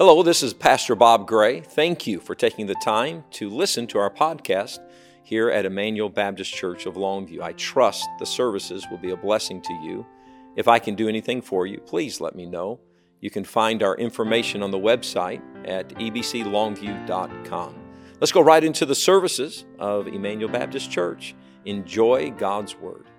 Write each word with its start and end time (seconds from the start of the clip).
Hello, 0.00 0.22
this 0.22 0.42
is 0.42 0.54
Pastor 0.54 0.94
Bob 0.94 1.26
Gray. 1.26 1.60
Thank 1.60 2.06
you 2.06 2.20
for 2.20 2.34
taking 2.34 2.66
the 2.66 2.74
time 2.76 3.22
to 3.32 3.50
listen 3.50 3.86
to 3.88 3.98
our 3.98 4.08
podcast 4.08 4.78
here 5.22 5.50
at 5.50 5.66
Emmanuel 5.66 6.08
Baptist 6.08 6.54
Church 6.54 6.86
of 6.86 6.94
Longview. 6.94 7.42
I 7.42 7.52
trust 7.52 8.08
the 8.18 8.24
services 8.24 8.86
will 8.90 8.96
be 8.96 9.10
a 9.10 9.16
blessing 9.18 9.60
to 9.60 9.74
you. 9.74 10.06
If 10.56 10.68
I 10.68 10.78
can 10.78 10.94
do 10.94 11.06
anything 11.06 11.42
for 11.42 11.66
you, 11.66 11.80
please 11.80 12.18
let 12.18 12.34
me 12.34 12.46
know. 12.46 12.80
You 13.20 13.28
can 13.28 13.44
find 13.44 13.82
our 13.82 13.94
information 13.96 14.62
on 14.62 14.70
the 14.70 14.78
website 14.78 15.42
at 15.68 15.90
ebclongview.com. 15.90 17.74
Let's 18.20 18.32
go 18.32 18.40
right 18.40 18.64
into 18.64 18.86
the 18.86 18.94
services 18.94 19.66
of 19.78 20.08
Emmanuel 20.08 20.50
Baptist 20.50 20.90
Church. 20.90 21.34
Enjoy 21.66 22.30
God's 22.30 22.74
Word. 22.74 23.10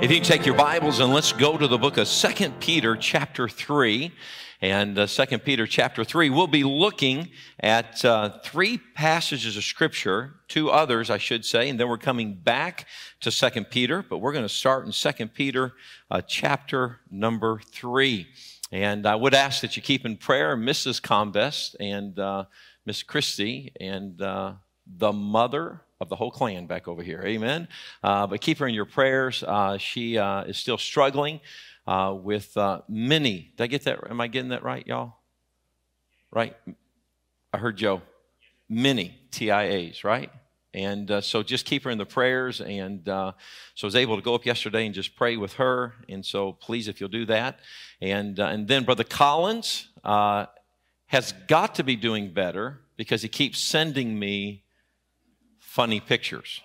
If 0.00 0.12
you 0.12 0.20
take 0.20 0.46
your 0.46 0.54
Bibles 0.54 1.00
and 1.00 1.12
let's 1.12 1.32
go 1.32 1.58
to 1.58 1.66
the 1.66 1.76
book 1.76 1.96
of 1.96 2.08
2 2.08 2.50
Peter, 2.60 2.96
chapter 2.96 3.48
3 3.48 4.12
and 4.60 4.96
uh, 4.96 5.08
2 5.08 5.38
Peter 5.38 5.66
chapter 5.66 6.04
3. 6.04 6.30
We'll 6.30 6.46
be 6.46 6.62
looking 6.62 7.30
at 7.58 8.04
uh, 8.04 8.38
three 8.44 8.78
passages 8.78 9.56
of 9.56 9.64
Scripture, 9.64 10.36
two 10.46 10.70
others, 10.70 11.10
I 11.10 11.18
should 11.18 11.44
say, 11.44 11.68
and 11.68 11.80
then 11.80 11.88
we're 11.88 11.98
coming 11.98 12.34
back 12.34 12.86
to 13.22 13.32
2 13.32 13.64
Peter, 13.64 14.04
but 14.08 14.18
we're 14.18 14.30
going 14.32 14.44
to 14.44 14.48
start 14.48 14.86
in 14.86 14.92
2 14.92 15.26
Peter 15.26 15.72
uh, 16.12 16.20
chapter 16.20 17.00
number 17.10 17.60
3. 17.72 18.24
And 18.70 19.04
I 19.04 19.16
would 19.16 19.34
ask 19.34 19.62
that 19.62 19.76
you 19.76 19.82
keep 19.82 20.06
in 20.06 20.16
prayer 20.16 20.56
Mrs. 20.56 21.02
Combest 21.02 21.74
and 21.80 22.16
uh, 22.20 22.44
Miss 22.86 23.02
Christie 23.02 23.72
and 23.80 24.22
uh, 24.22 24.52
the 24.86 25.12
mother 25.12 25.82
of 26.00 26.08
the 26.08 26.16
whole 26.16 26.30
clan 26.30 26.66
back 26.66 26.86
over 26.86 27.02
here. 27.02 27.22
Amen. 27.24 27.66
Uh, 28.02 28.26
but 28.26 28.40
keep 28.40 28.58
her 28.58 28.68
in 28.68 28.74
your 28.74 28.84
prayers. 28.84 29.42
Uh, 29.42 29.78
she 29.78 30.16
uh, 30.16 30.44
is 30.44 30.56
still 30.56 30.78
struggling 30.78 31.40
uh, 31.86 32.16
with 32.16 32.56
uh, 32.56 32.82
many. 32.88 33.52
Did 33.56 33.64
I 33.64 33.66
get 33.66 33.82
that? 33.84 34.08
Am 34.08 34.20
I 34.20 34.28
getting 34.28 34.50
that 34.50 34.62
right, 34.62 34.86
y'all? 34.86 35.14
Right? 36.30 36.54
I 37.52 37.58
heard 37.58 37.76
Joe. 37.76 38.02
Many 38.68 39.18
TIAs, 39.32 40.04
right? 40.04 40.30
And 40.74 41.10
uh, 41.10 41.20
so 41.20 41.42
just 41.42 41.64
keep 41.64 41.82
her 41.84 41.90
in 41.90 41.98
the 41.98 42.06
prayers. 42.06 42.60
And 42.60 43.02
so 43.06 43.34
I 43.82 43.86
was 43.86 43.96
able 43.96 44.16
to 44.16 44.22
go 44.22 44.34
up 44.34 44.44
yesterday 44.44 44.86
and 44.86 44.94
just 44.94 45.16
pray 45.16 45.36
with 45.36 45.54
her. 45.54 45.94
And 46.08 46.24
so 46.24 46.52
please, 46.52 46.86
if 46.86 47.00
you'll 47.00 47.08
do 47.08 47.24
that. 47.26 47.58
And, 48.00 48.38
and 48.38 48.68
then 48.68 48.84
Brother 48.84 49.04
Collins 49.04 49.88
has 50.04 51.32
got 51.48 51.74
to 51.76 51.82
be 51.82 51.96
doing 51.96 52.32
better 52.32 52.82
because 52.96 53.22
he 53.22 53.28
keeps 53.28 53.58
sending 53.58 54.16
me 54.18 54.62
funny 55.68 56.00
pictures. 56.00 56.62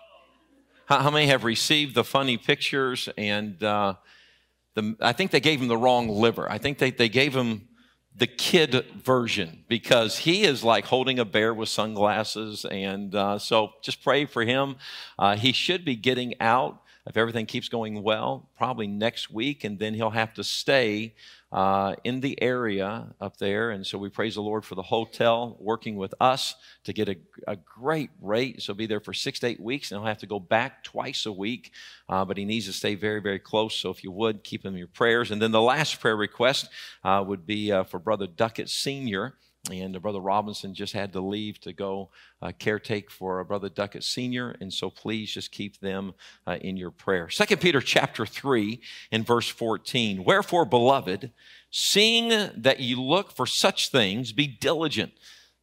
How, 0.85 0.99
how 0.99 1.11
many 1.11 1.27
have 1.27 1.43
received 1.43 1.93
the 1.93 2.05
funny 2.05 2.37
pictures? 2.37 3.09
And 3.17 3.61
uh, 3.61 3.95
the, 4.75 4.95
I 5.01 5.11
think 5.11 5.31
they 5.31 5.41
gave 5.41 5.61
him 5.61 5.67
the 5.67 5.77
wrong 5.77 6.07
liver. 6.07 6.49
I 6.49 6.57
think 6.57 6.77
they, 6.77 6.89
they 6.89 7.09
gave 7.09 7.35
him 7.35 7.67
the 8.15 8.27
kid 8.27 8.85
version 9.03 9.65
because 9.67 10.19
he 10.19 10.45
is 10.45 10.63
like 10.63 10.85
holding 10.85 11.19
a 11.19 11.25
bear 11.25 11.53
with 11.53 11.67
sunglasses. 11.67 12.63
And 12.63 13.13
uh, 13.13 13.39
so 13.39 13.73
just 13.81 14.01
pray 14.01 14.25
for 14.25 14.45
him. 14.45 14.77
Uh, 15.19 15.35
he 15.35 15.51
should 15.51 15.83
be 15.83 15.97
getting 15.97 16.39
out 16.39 16.81
if 17.05 17.17
everything 17.17 17.45
keeps 17.45 17.67
going 17.67 18.01
well, 18.01 18.49
probably 18.57 18.87
next 18.87 19.29
week, 19.29 19.65
and 19.65 19.77
then 19.77 19.93
he'll 19.93 20.09
have 20.09 20.33
to 20.35 20.43
stay 20.43 21.13
uh, 21.51 21.95
in 22.03 22.21
the 22.21 22.41
area 22.41 23.13
up 23.19 23.37
there. 23.37 23.71
And 23.71 23.85
so 23.85 23.97
we 23.97 24.09
praise 24.09 24.35
the 24.35 24.41
Lord 24.41 24.63
for 24.63 24.75
the 24.75 24.83
hotel 24.83 25.57
working 25.59 25.97
with 25.97 26.13
us 26.21 26.55
to 26.85 26.93
get 26.93 27.09
a, 27.09 27.17
a 27.45 27.57
great 27.57 28.09
rate. 28.21 28.61
So 28.61 28.73
be 28.73 28.87
there 28.87 29.01
for 29.01 29.13
six 29.13 29.39
to 29.39 29.47
eight 29.47 29.59
weeks, 29.59 29.91
and 29.91 29.99
he'll 29.99 30.07
have 30.07 30.19
to 30.19 30.27
go 30.27 30.39
back 30.39 30.83
twice 30.83 31.25
a 31.25 31.31
week. 31.31 31.71
Uh, 32.07 32.23
but 32.23 32.37
he 32.37 32.45
needs 32.45 32.67
to 32.67 32.73
stay 32.73 32.95
very, 32.95 33.21
very 33.21 33.39
close. 33.39 33.75
So 33.75 33.89
if 33.89 34.03
you 34.03 34.11
would, 34.11 34.43
keep 34.43 34.65
him 34.65 34.73
in 34.73 34.79
your 34.79 34.87
prayers. 34.87 35.29
And 35.29 35.41
then 35.41 35.51
the 35.51 35.61
last 35.61 35.99
prayer 35.99 36.15
request 36.15 36.69
uh, 37.03 37.23
would 37.27 37.45
be 37.45 37.71
uh, 37.71 37.83
for 37.83 37.99
Brother 37.99 38.27
Duckett 38.27 38.69
Sr 38.69 39.33
and 39.71 40.01
Brother 40.01 40.19
Robinson 40.19 40.73
just 40.73 40.91
had 40.91 41.13
to 41.13 41.21
leave 41.21 41.57
to 41.61 41.71
go 41.71 42.09
uh, 42.41 42.51
caretake 42.59 43.09
for 43.09 43.41
Brother 43.45 43.69
Duckett 43.69 44.03
Sr. 44.03 44.55
And 44.59 44.73
so 44.73 44.89
please 44.89 45.31
just 45.31 45.51
keep 45.53 45.79
them 45.79 46.13
uh, 46.45 46.57
in 46.59 46.75
your 46.75 46.91
prayer. 46.91 47.29
Second 47.29 47.61
Peter 47.61 47.79
chapter 47.79 48.25
3 48.25 48.81
and 49.11 49.25
verse 49.25 49.47
14. 49.47 50.25
Wherefore, 50.25 50.65
beloved, 50.65 51.31
seeing 51.71 52.29
that 52.57 52.81
ye 52.81 52.93
look 52.93 53.31
for 53.31 53.45
such 53.45 53.89
things, 53.89 54.33
be 54.33 54.47
diligent, 54.47 55.13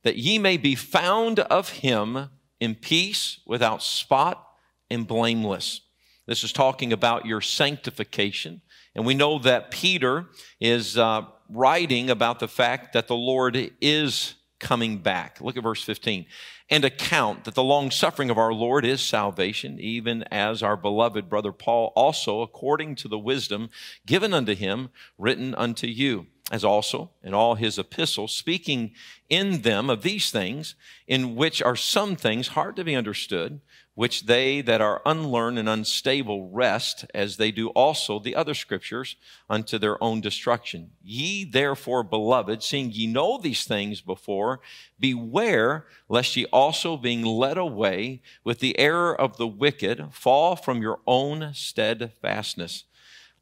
that 0.02 0.16
ye 0.16 0.38
may 0.38 0.56
be 0.56 0.74
found 0.74 1.40
of 1.40 1.68
him 1.68 2.30
in 2.58 2.74
peace, 2.76 3.40
without 3.44 3.82
spot, 3.82 4.46
and 4.90 5.06
blameless. 5.06 5.82
This 6.30 6.44
is 6.44 6.52
talking 6.52 6.92
about 6.92 7.26
your 7.26 7.40
sanctification. 7.40 8.60
And 8.94 9.04
we 9.04 9.14
know 9.14 9.40
that 9.40 9.72
Peter 9.72 10.26
is 10.60 10.96
uh, 10.96 11.22
writing 11.48 12.08
about 12.08 12.38
the 12.38 12.46
fact 12.46 12.92
that 12.92 13.08
the 13.08 13.16
Lord 13.16 13.72
is 13.80 14.36
coming 14.60 14.98
back. 14.98 15.40
Look 15.40 15.56
at 15.56 15.64
verse 15.64 15.82
15. 15.82 16.26
And 16.70 16.84
account 16.84 17.42
that 17.42 17.56
the 17.56 17.64
long 17.64 17.90
suffering 17.90 18.30
of 18.30 18.38
our 18.38 18.52
Lord 18.52 18.84
is 18.84 19.00
salvation, 19.00 19.80
even 19.80 20.22
as 20.30 20.62
our 20.62 20.76
beloved 20.76 21.28
brother 21.28 21.50
Paul 21.50 21.92
also, 21.96 22.42
according 22.42 22.94
to 22.94 23.08
the 23.08 23.18
wisdom 23.18 23.68
given 24.06 24.32
unto 24.32 24.54
him, 24.54 24.90
written 25.18 25.52
unto 25.56 25.88
you 25.88 26.28
as 26.50 26.64
also 26.64 27.10
in 27.22 27.32
all 27.32 27.54
his 27.54 27.78
epistles, 27.78 28.32
speaking 28.32 28.92
in 29.28 29.62
them 29.62 29.88
of 29.88 30.02
these 30.02 30.30
things, 30.30 30.74
in 31.06 31.36
which 31.36 31.62
are 31.62 31.76
some 31.76 32.16
things 32.16 32.48
hard 32.48 32.74
to 32.74 32.84
be 32.84 32.96
understood, 32.96 33.60
which 33.94 34.26
they 34.26 34.60
that 34.60 34.80
are 34.80 35.02
unlearned 35.06 35.58
and 35.58 35.68
unstable 35.68 36.50
rest, 36.50 37.04
as 37.14 37.36
they 37.36 37.52
do 37.52 37.68
also 37.68 38.18
the 38.18 38.34
other 38.34 38.54
scriptures, 38.54 39.14
unto 39.48 39.78
their 39.78 40.02
own 40.02 40.20
destruction. 40.20 40.90
Ye 41.02 41.44
therefore, 41.44 42.02
beloved, 42.02 42.62
seeing 42.62 42.90
ye 42.90 43.06
know 43.06 43.38
these 43.38 43.64
things 43.64 44.00
before, 44.00 44.60
beware 44.98 45.86
lest 46.08 46.34
ye 46.34 46.46
also, 46.46 46.96
being 46.96 47.24
led 47.24 47.58
away 47.58 48.22
with 48.42 48.58
the 48.58 48.76
error 48.78 49.14
of 49.18 49.36
the 49.36 49.46
wicked, 49.46 50.08
fall 50.12 50.56
from 50.56 50.82
your 50.82 51.00
own 51.06 51.52
steadfastness 51.54 52.84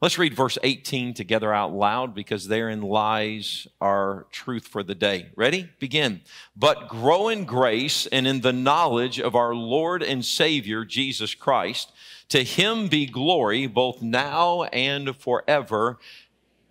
Let's 0.00 0.16
read 0.16 0.34
verse 0.34 0.58
18 0.62 1.14
together 1.14 1.52
out 1.52 1.72
loud 1.72 2.14
because 2.14 2.46
therein 2.46 2.82
lies 2.82 3.66
our 3.80 4.26
truth 4.30 4.68
for 4.68 4.84
the 4.84 4.94
day. 4.94 5.30
Ready? 5.34 5.70
Begin. 5.80 6.20
But 6.54 6.88
grow 6.88 7.28
in 7.28 7.44
grace 7.44 8.06
and 8.06 8.24
in 8.24 8.40
the 8.40 8.52
knowledge 8.52 9.18
of 9.18 9.34
our 9.34 9.56
Lord 9.56 10.04
and 10.04 10.24
Savior, 10.24 10.84
Jesus 10.84 11.34
Christ. 11.34 11.90
To 12.28 12.44
him 12.44 12.86
be 12.86 13.06
glory 13.06 13.66
both 13.66 14.00
now 14.00 14.62
and 14.64 15.16
forever. 15.16 15.98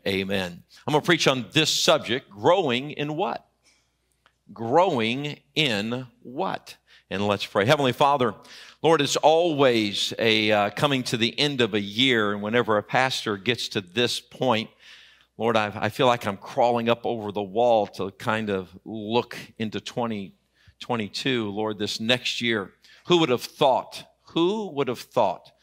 Amen. 0.08 0.64
I'm 0.88 0.94
going 0.94 1.02
to 1.02 1.06
preach 1.06 1.28
on 1.28 1.48
this 1.52 1.70
subject 1.70 2.30
growing 2.30 2.92
in 2.92 3.18
what? 3.18 3.46
Growing 4.54 5.40
in 5.54 6.08
what? 6.24 6.78
And 7.10 7.26
let's 7.26 7.46
pray. 7.46 7.66
Heavenly 7.66 7.94
Father, 7.94 8.36
Lord, 8.82 9.00
it's 9.00 9.16
always 9.16 10.14
a 10.20 10.52
uh, 10.52 10.70
coming 10.72 11.04
to 11.04 11.16
the 11.16 11.40
end 11.40 11.62
of 11.62 11.74
a 11.74 11.80
year, 11.80 12.34
and 12.34 12.42
whenever 12.42 12.78
a 12.78 12.84
pastor 12.84 13.38
gets 13.38 13.70
to 13.70 13.82
this 13.82 14.20
point, 14.20 14.70
Lord, 15.38 15.56
I, 15.56 15.72
I 15.74 15.88
feel 15.88 16.06
like 16.06 16.28
I'm 16.28 16.36
crawling 16.36 16.90
up 16.90 17.06
over 17.06 17.32
the 17.32 17.42
wall 17.42 17.88
to 17.88 18.12
kind 18.12 18.50
of 18.50 18.78
look 18.84 19.38
into 19.58 19.80
2022, 19.80 21.50
Lord, 21.50 21.80
this 21.80 22.02
next 22.02 22.42
year. 22.42 22.74
Who 23.06 23.20
would 23.20 23.30
have 23.30 23.42
thought? 23.44 24.04
Who 24.34 24.68
would 24.72 24.90
have 24.90 25.00
thought 25.00 25.54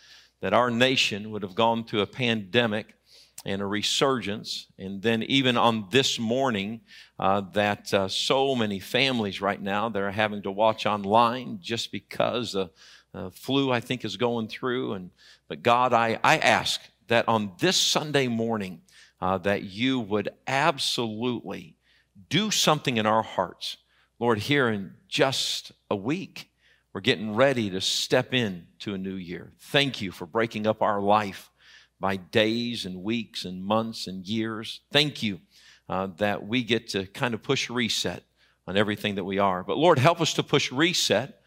that 0.40 0.54
our 0.54 0.70
nation 0.70 1.30
would 1.30 1.42
have 1.42 1.54
gone 1.54 1.84
through 1.84 2.00
a 2.00 2.06
pandemic 2.06 2.94
and 3.44 3.60
a 3.60 3.66
resurgence. 3.66 4.66
And 4.78 5.02
then, 5.02 5.22
even 5.24 5.56
on 5.56 5.88
this 5.90 6.18
morning, 6.18 6.80
uh, 7.18 7.42
that 7.52 7.92
uh, 7.92 8.08
so 8.08 8.54
many 8.54 8.80
families 8.80 9.40
right 9.40 9.60
now 9.60 9.88
that 9.88 10.02
are 10.02 10.10
having 10.10 10.42
to 10.42 10.50
watch 10.50 10.86
online 10.86 11.58
just 11.60 11.92
because 11.92 12.56
uh, 12.56 12.68
uh, 13.14 13.30
flu, 13.30 13.70
I 13.70 13.80
think, 13.80 14.04
is 14.04 14.16
going 14.16 14.48
through. 14.48 14.94
And 14.94 15.10
but 15.48 15.62
God, 15.62 15.92
I, 15.92 16.18
I 16.24 16.38
ask 16.38 16.80
that 17.08 17.28
on 17.28 17.52
this 17.58 17.76
Sunday 17.76 18.28
morning, 18.28 18.80
uh, 19.20 19.38
that 19.38 19.62
you 19.62 20.00
would 20.00 20.30
absolutely 20.46 21.76
do 22.28 22.50
something 22.50 22.96
in 22.96 23.06
our 23.06 23.22
hearts. 23.22 23.76
Lord, 24.18 24.38
here 24.38 24.68
in 24.68 24.94
just 25.08 25.72
a 25.90 25.96
week, 25.96 26.50
we're 26.92 27.00
getting 27.00 27.34
ready 27.34 27.70
to 27.70 27.80
step 27.80 28.32
in 28.32 28.66
to 28.80 28.94
a 28.94 28.98
new 28.98 29.14
year. 29.14 29.52
Thank 29.58 30.00
you 30.00 30.12
for 30.12 30.26
breaking 30.26 30.66
up 30.66 30.80
our 30.80 31.00
life 31.00 31.50
by 32.04 32.16
days 32.16 32.84
and 32.84 33.02
weeks 33.02 33.46
and 33.46 33.64
months 33.64 34.06
and 34.06 34.26
years. 34.26 34.82
Thank 34.92 35.22
you 35.22 35.40
uh, 35.88 36.08
that 36.18 36.46
we 36.46 36.62
get 36.62 36.86
to 36.88 37.06
kind 37.06 37.32
of 37.32 37.42
push 37.42 37.70
reset 37.70 38.24
on 38.66 38.76
everything 38.76 39.14
that 39.14 39.24
we 39.24 39.38
are. 39.38 39.64
But 39.64 39.78
Lord, 39.78 39.98
help 39.98 40.20
us 40.20 40.34
to 40.34 40.42
push 40.42 40.70
reset 40.70 41.40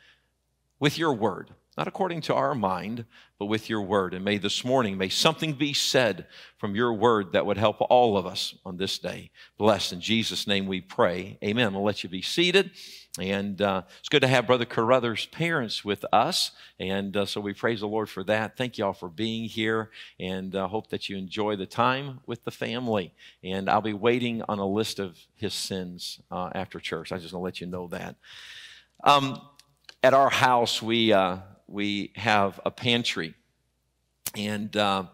with 0.79 0.97
your 0.97 1.13
word. 1.13 1.51
not 1.77 1.87
according 1.87 2.21
to 2.21 2.33
our 2.33 2.55
mind, 2.55 3.05
but 3.39 3.45
with 3.45 3.69
your 3.69 3.81
word. 3.81 4.13
And 4.13 4.25
may 4.25 4.37
this 4.37 4.65
morning, 4.65 4.97
may 4.97 5.09
something 5.09 5.53
be 5.53 5.73
said 5.73 6.27
from 6.57 6.75
your 6.75 6.93
word 6.93 7.33
that 7.33 7.45
would 7.45 7.57
help 7.57 7.77
all 7.81 8.17
of 8.17 8.25
us 8.25 8.55
on 8.65 8.77
this 8.77 8.97
day. 8.97 9.29
Blessed 9.57 9.93
in 9.93 10.01
Jesus' 10.01 10.47
name 10.47 10.65
we 10.65 10.81
pray. 10.81 11.37
Amen. 11.43 11.73
We'll 11.73 11.83
let 11.83 12.03
you 12.03 12.09
be 12.09 12.21
seated. 12.21 12.71
And 13.19 13.61
uh, 13.61 13.83
it's 13.99 14.09
good 14.09 14.21
to 14.21 14.27
have 14.27 14.47
Brother 14.47 14.65
Carruthers' 14.65 15.25
parents 15.27 15.83
with 15.83 16.05
us. 16.13 16.51
And 16.79 17.17
uh, 17.17 17.25
so 17.25 17.41
we 17.41 17.53
praise 17.53 17.79
the 17.79 17.87
Lord 17.87 18.09
for 18.09 18.23
that. 18.25 18.57
Thank 18.57 18.77
you 18.77 18.85
all 18.85 18.93
for 18.93 19.09
being 19.09 19.49
here 19.49 19.89
and 20.19 20.55
uh, 20.55 20.67
hope 20.67 20.89
that 20.89 21.09
you 21.09 21.17
enjoy 21.17 21.55
the 21.55 21.65
time 21.65 22.19
with 22.27 22.43
the 22.43 22.51
family. 22.51 23.13
And 23.43 23.69
I'll 23.69 23.81
be 23.81 23.93
waiting 23.93 24.43
on 24.47 24.59
a 24.59 24.67
list 24.67 24.99
of 24.99 25.17
his 25.35 25.53
sins 25.53 26.19
uh, 26.31 26.49
after 26.53 26.79
church. 26.79 27.11
I 27.11 27.17
just 27.17 27.33
want 27.33 27.41
to 27.41 27.45
let 27.45 27.61
you 27.61 27.67
know 27.67 27.87
that. 27.87 28.15
Um, 29.03 29.41
at 30.03 30.13
our 30.13 30.29
house, 30.29 30.81
we, 30.81 31.11
uh, 31.11 31.37
we 31.67 32.11
have 32.15 32.59
a 32.65 32.71
pantry. 32.71 33.33
And 34.35 34.75
uh, 34.75 35.05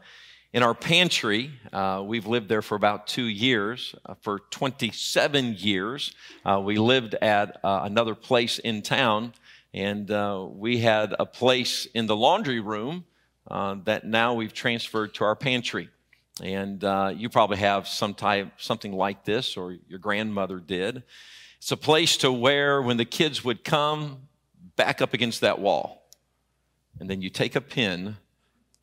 in 0.53 0.61
our 0.61 0.75
pantry, 0.75 1.51
uh, 1.71 2.03
we've 2.05 2.27
lived 2.27 2.47
there 2.47 2.61
for 2.61 2.75
about 2.75 3.07
two 3.07 3.25
years. 3.25 3.95
Uh, 4.05 4.13
for 4.21 4.39
27 4.51 5.55
years, 5.57 6.13
uh, 6.45 6.61
we 6.63 6.77
lived 6.77 7.15
at 7.15 7.59
uh, 7.63 7.81
another 7.83 8.15
place 8.15 8.59
in 8.59 8.81
town, 8.81 9.33
and 9.73 10.11
uh, 10.11 10.45
we 10.47 10.77
had 10.77 11.15
a 11.17 11.25
place 11.25 11.88
in 11.94 12.05
the 12.05 12.15
laundry 12.15 12.59
room 12.59 13.05
that 13.85 14.05
now 14.05 14.33
we've 14.33 14.53
transferred 14.53 15.13
to 15.15 15.23
our 15.23 15.35
pantry. 15.35 15.89
And 16.41 16.81
you 17.19 17.29
probably 17.29 17.57
have 17.57 17.88
some 17.88 18.13
type, 18.13 18.53
something 18.57 18.94
like 18.94 19.25
this, 19.25 19.57
or 19.57 19.77
your 19.88 20.00
grandmother 20.00 20.59
did. 20.59 21.03
It's 21.57 21.71
a 21.71 21.77
place 21.77 22.17
to 22.17 22.31
where, 22.31 22.81
when 22.81 22.97
the 22.97 23.05
kids 23.05 23.44
would 23.44 23.63
come, 23.63 24.27
back 24.75 25.01
up 25.01 25.13
against 25.13 25.41
that 25.41 25.59
wall, 25.59 26.02
and 27.00 27.10
then 27.10 27.22
you 27.22 27.30
take 27.30 27.56
a 27.56 27.62
pin 27.62 28.18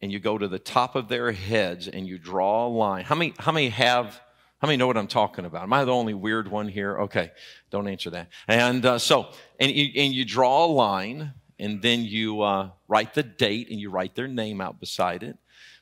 and 0.02 0.10
you 0.10 0.18
go 0.18 0.38
to 0.38 0.48
the 0.48 0.58
top 0.58 0.96
of 0.96 1.08
their 1.08 1.32
heads 1.32 1.88
and 1.88 2.06
you 2.06 2.18
draw 2.18 2.66
a 2.66 2.68
line. 2.68 3.04
How 3.04 3.14
many, 3.14 3.34
how 3.38 3.52
many 3.52 3.68
have, 3.68 4.20
how 4.58 4.66
many 4.66 4.76
know 4.76 4.86
what 4.86 4.96
I'm 4.96 5.06
talking 5.06 5.44
about? 5.44 5.62
Am 5.62 5.72
I 5.72 5.84
the 5.84 5.92
only 5.92 6.14
weird 6.14 6.48
one 6.48 6.68
here? 6.68 6.98
Okay, 7.00 7.30
don't 7.70 7.88
answer 7.88 8.10
that. 8.10 8.28
And 8.48 8.84
uh, 8.84 8.98
so, 8.98 9.28
and 9.58 9.70
you, 9.70 9.90
and 10.02 10.12
you 10.14 10.24
draw 10.24 10.64
a 10.64 10.66
line 10.66 11.32
and 11.58 11.82
then 11.82 12.00
you 12.00 12.40
uh, 12.40 12.70
write 12.88 13.14
the 13.14 13.22
date 13.22 13.70
and 13.70 13.78
you 13.78 13.90
write 13.90 14.14
their 14.14 14.28
name 14.28 14.60
out 14.60 14.80
beside 14.80 15.22
it. 15.22 15.36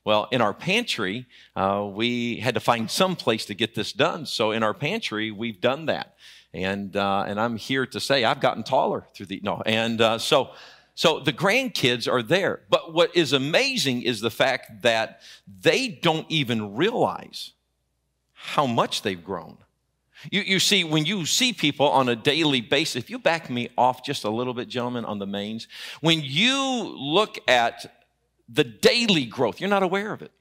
Well, 0.04 0.26
in 0.32 0.40
our 0.40 0.54
pantry, 0.54 1.26
uh, 1.54 1.88
we 1.90 2.36
had 2.36 2.54
to 2.54 2.60
find 2.60 2.90
some 2.90 3.14
place 3.14 3.44
to 3.46 3.54
get 3.54 3.74
this 3.74 3.92
done. 3.92 4.26
So 4.26 4.52
in 4.52 4.62
our 4.62 4.74
pantry, 4.74 5.30
we've 5.30 5.60
done 5.60 5.86
that. 5.86 6.16
And, 6.54 6.96
uh, 6.96 7.24
and 7.28 7.38
I'm 7.38 7.56
here 7.56 7.84
to 7.86 8.00
say 8.00 8.24
I've 8.24 8.40
gotten 8.40 8.62
taller 8.62 9.06
through 9.14 9.26
the, 9.26 9.40
no. 9.42 9.62
And 9.66 10.00
uh, 10.00 10.18
so, 10.18 10.50
so 10.98 11.20
the 11.20 11.32
grandkids 11.32 12.12
are 12.12 12.24
there. 12.24 12.62
But 12.68 12.92
what 12.92 13.14
is 13.14 13.32
amazing 13.32 14.02
is 14.02 14.20
the 14.20 14.32
fact 14.32 14.82
that 14.82 15.20
they 15.46 15.86
don't 15.86 16.26
even 16.28 16.74
realize 16.74 17.52
how 18.32 18.66
much 18.66 19.02
they've 19.02 19.22
grown. 19.22 19.58
You, 20.32 20.40
you 20.40 20.58
see, 20.58 20.82
when 20.82 21.04
you 21.04 21.24
see 21.24 21.52
people 21.52 21.88
on 21.88 22.08
a 22.08 22.16
daily 22.16 22.60
basis, 22.60 22.96
if 22.96 23.10
you 23.10 23.20
back 23.20 23.48
me 23.48 23.68
off 23.78 24.04
just 24.04 24.24
a 24.24 24.28
little 24.28 24.52
bit, 24.54 24.66
gentlemen, 24.66 25.04
on 25.04 25.20
the 25.20 25.26
mains, 25.26 25.68
when 26.00 26.20
you 26.20 26.92
look 26.98 27.38
at 27.46 28.02
the 28.48 28.64
daily 28.64 29.24
growth, 29.24 29.60
you're 29.60 29.70
not 29.70 29.84
aware 29.84 30.12
of 30.12 30.20
it. 30.20 30.32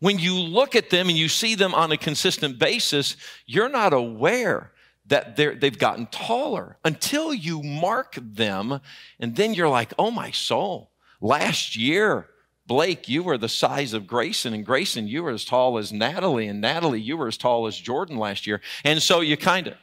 When 0.00 0.18
you 0.18 0.34
look 0.34 0.74
at 0.74 0.90
them 0.90 1.08
and 1.08 1.16
you 1.16 1.28
see 1.28 1.54
them 1.54 1.72
on 1.72 1.92
a 1.92 1.96
consistent 1.96 2.58
basis, 2.58 3.14
you're 3.46 3.68
not 3.68 3.92
aware 3.92 4.72
that 5.10 5.36
they've 5.36 5.78
gotten 5.78 6.06
taller 6.06 6.76
until 6.84 7.34
you 7.34 7.62
mark 7.62 8.16
them. 8.20 8.80
And 9.18 9.34
then 9.34 9.54
you're 9.54 9.68
like, 9.68 9.92
oh, 9.98 10.10
my 10.10 10.30
soul, 10.30 10.92
last 11.20 11.76
year, 11.76 12.28
Blake, 12.66 13.08
you 13.08 13.24
were 13.24 13.36
the 13.36 13.48
size 13.48 13.92
of 13.92 14.06
Grayson, 14.06 14.54
and 14.54 14.64
Grayson, 14.64 15.08
you 15.08 15.24
were 15.24 15.32
as 15.32 15.44
tall 15.44 15.78
as 15.78 15.92
Natalie, 15.92 16.46
and 16.46 16.60
Natalie, 16.60 17.00
you 17.00 17.16
were 17.16 17.26
as 17.26 17.36
tall 17.36 17.66
as 17.66 17.76
Jordan 17.76 18.16
last 18.16 18.46
year. 18.46 18.60
And 18.84 19.02
so 19.02 19.20
you 19.20 19.36
kind 19.36 19.66
of 19.66 19.74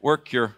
work 0.00 0.32
your 0.32 0.56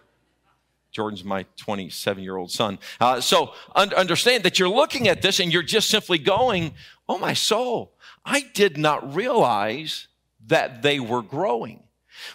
Jordan's 0.91 1.25
my 1.25 1.45
27 1.57 2.23
year 2.23 2.37
old 2.37 2.51
son. 2.51 2.79
Uh, 3.01 3.19
so 3.19 3.53
un- 3.75 3.93
understand 3.95 4.43
that 4.43 4.57
you're 4.57 4.69
looking 4.69 5.09
at 5.09 5.21
this 5.21 5.41
and 5.41 5.51
you're 5.51 5.63
just 5.63 5.89
simply 5.89 6.17
going, 6.17 6.73
Oh, 7.09 7.17
my 7.17 7.33
soul, 7.33 7.91
I 8.23 8.45
did 8.53 8.77
not 8.77 9.13
realize 9.13 10.07
that 10.45 10.81
they 10.81 11.01
were 11.01 11.21
growing. 11.21 11.82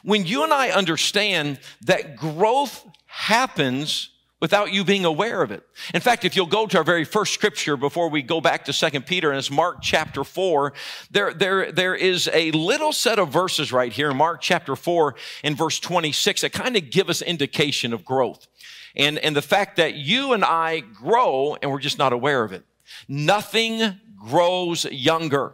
When 0.02 0.26
you 0.26 0.44
and 0.44 0.52
I 0.52 0.70
understand 0.70 1.58
that 1.82 2.16
growth 2.16 2.86
happens 3.06 4.10
without 4.40 4.72
you 4.72 4.84
being 4.84 5.04
aware 5.04 5.42
of 5.42 5.50
it. 5.50 5.64
In 5.92 6.00
fact, 6.00 6.24
if 6.24 6.36
you'll 6.36 6.46
go 6.46 6.66
to 6.66 6.78
our 6.78 6.84
very 6.84 7.04
first 7.04 7.34
scripture 7.34 7.76
before 7.76 8.08
we 8.08 8.22
go 8.22 8.40
back 8.40 8.64
to 8.66 8.72
Second 8.72 9.06
Peter, 9.06 9.30
and 9.30 9.38
it's 9.38 9.50
Mark 9.50 9.78
chapter 9.82 10.22
4, 10.22 10.72
there, 11.10 11.34
there, 11.34 11.72
there 11.72 11.94
is 11.94 12.30
a 12.32 12.52
little 12.52 12.92
set 12.92 13.18
of 13.18 13.30
verses 13.30 13.72
right 13.72 13.92
here 13.92 14.10
in 14.10 14.16
Mark 14.16 14.40
chapter 14.40 14.76
4 14.76 15.16
in 15.42 15.56
verse 15.56 15.80
26 15.80 16.42
that 16.42 16.52
kind 16.52 16.76
of 16.76 16.90
give 16.90 17.08
us 17.08 17.20
indication 17.20 17.92
of 17.92 18.04
growth. 18.04 18.46
And, 18.94 19.18
and 19.18 19.34
the 19.34 19.42
fact 19.42 19.76
that 19.76 19.94
you 19.94 20.32
and 20.32 20.44
I 20.44 20.80
grow 20.80 21.56
and 21.60 21.70
we're 21.70 21.80
just 21.80 21.98
not 21.98 22.12
aware 22.12 22.44
of 22.44 22.52
it. 22.52 22.64
Nothing 23.08 24.00
grows 24.16 24.84
younger. 24.86 25.52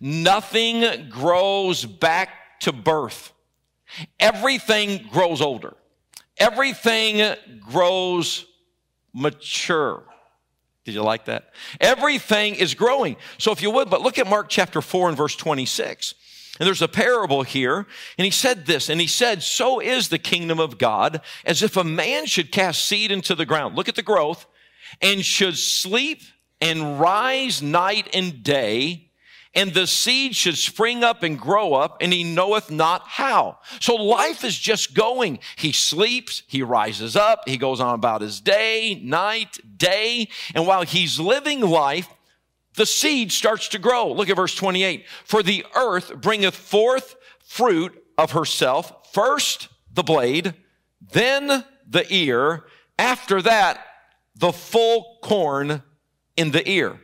Nothing 0.00 1.08
grows 1.08 1.84
back 1.84 2.60
to 2.60 2.72
birth. 2.72 3.32
Everything 4.18 5.06
grows 5.10 5.40
older. 5.40 5.74
Everything 6.36 7.36
grows 7.60 8.46
mature. 9.12 10.02
Did 10.84 10.94
you 10.94 11.02
like 11.02 11.26
that? 11.26 11.52
Everything 11.80 12.54
is 12.54 12.74
growing. 12.74 13.16
So 13.38 13.52
if 13.52 13.60
you 13.60 13.70
would, 13.70 13.90
but 13.90 14.00
look 14.00 14.18
at 14.18 14.26
Mark 14.26 14.48
chapter 14.48 14.80
4 14.80 15.08
and 15.08 15.16
verse 15.16 15.36
26. 15.36 16.14
And 16.58 16.66
there's 16.66 16.82
a 16.82 16.88
parable 16.88 17.42
here, 17.42 17.86
and 18.16 18.24
he 18.24 18.30
said 18.30 18.66
this, 18.66 18.88
and 18.88 19.00
he 19.00 19.06
said, 19.06 19.42
So 19.42 19.80
is 19.80 20.08
the 20.08 20.18
kingdom 20.18 20.58
of 20.58 20.78
God, 20.78 21.20
as 21.44 21.62
if 21.62 21.76
a 21.76 21.84
man 21.84 22.26
should 22.26 22.50
cast 22.50 22.84
seed 22.84 23.12
into 23.12 23.34
the 23.34 23.46
ground. 23.46 23.76
Look 23.76 23.88
at 23.88 23.94
the 23.94 24.02
growth, 24.02 24.46
and 25.00 25.24
should 25.24 25.56
sleep 25.56 26.22
and 26.60 26.98
rise 26.98 27.62
night 27.62 28.08
and 28.12 28.42
day, 28.42 29.07
and 29.58 29.74
the 29.74 29.88
seed 29.88 30.36
should 30.36 30.56
spring 30.56 31.02
up 31.02 31.24
and 31.24 31.36
grow 31.36 31.74
up, 31.74 31.96
and 32.00 32.12
he 32.12 32.22
knoweth 32.22 32.70
not 32.70 33.02
how. 33.08 33.58
So 33.80 33.96
life 33.96 34.44
is 34.44 34.56
just 34.56 34.94
going. 34.94 35.40
He 35.56 35.72
sleeps, 35.72 36.44
he 36.46 36.62
rises 36.62 37.16
up, 37.16 37.42
he 37.44 37.56
goes 37.56 37.80
on 37.80 37.92
about 37.96 38.20
his 38.20 38.40
day, 38.40 39.00
night, 39.02 39.58
day, 39.76 40.28
and 40.54 40.64
while 40.64 40.82
he's 40.82 41.18
living 41.18 41.60
life, 41.60 42.08
the 42.74 42.86
seed 42.86 43.32
starts 43.32 43.66
to 43.70 43.80
grow. 43.80 44.12
Look 44.12 44.30
at 44.30 44.36
verse 44.36 44.54
28. 44.54 45.04
For 45.24 45.42
the 45.42 45.66
earth 45.74 46.20
bringeth 46.20 46.54
forth 46.54 47.16
fruit 47.44 48.00
of 48.16 48.30
herself, 48.30 49.12
first 49.12 49.66
the 49.92 50.04
blade, 50.04 50.54
then 51.00 51.64
the 51.84 52.06
ear, 52.14 52.64
after 52.96 53.42
that, 53.42 53.84
the 54.36 54.52
full 54.52 55.18
corn 55.20 55.82
in 56.36 56.52
the 56.52 56.70
ear. 56.70 57.00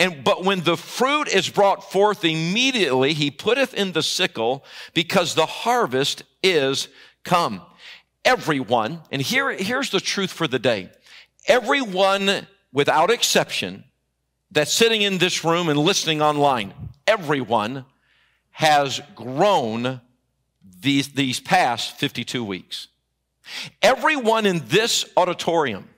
And, 0.00 0.24
but 0.24 0.44
when 0.44 0.62
the 0.62 0.76
fruit 0.76 1.28
is 1.28 1.48
brought 1.48 1.90
forth 1.90 2.24
immediately, 2.24 3.14
he 3.14 3.30
putteth 3.30 3.74
in 3.74 3.92
the 3.92 4.02
sickle 4.02 4.64
because 4.92 5.34
the 5.34 5.46
harvest 5.46 6.24
is 6.42 6.88
come. 7.24 7.62
Everyone, 8.24 9.02
and 9.10 9.22
here, 9.22 9.52
here's 9.52 9.90
the 9.90 10.00
truth 10.00 10.32
for 10.32 10.48
the 10.48 10.58
day. 10.58 10.90
Everyone, 11.46 12.46
without 12.72 13.10
exception, 13.10 13.84
that's 14.50 14.72
sitting 14.72 15.02
in 15.02 15.18
this 15.18 15.44
room 15.44 15.68
and 15.68 15.78
listening 15.78 16.22
online, 16.22 16.74
everyone 17.06 17.84
has 18.50 19.00
grown 19.14 20.00
these, 20.80 21.08
these 21.08 21.38
past 21.38 21.96
52 21.98 22.44
weeks. 22.44 22.88
Everyone 23.80 24.46
in 24.46 24.62
this 24.66 25.04
auditorium 25.16 25.88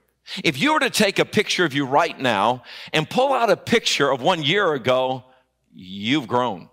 if 0.44 0.60
you 0.60 0.72
were 0.74 0.80
to 0.80 0.90
take 0.90 1.18
a 1.18 1.24
picture 1.24 1.64
of 1.64 1.74
you 1.74 1.84
right 1.84 2.18
now 2.18 2.62
and 2.92 3.08
pull 3.08 3.32
out 3.32 3.50
a 3.50 3.56
picture 3.56 4.10
of 4.10 4.22
one 4.22 4.42
year 4.42 4.72
ago, 4.72 5.24
you've 5.74 6.28
grown. 6.28 6.68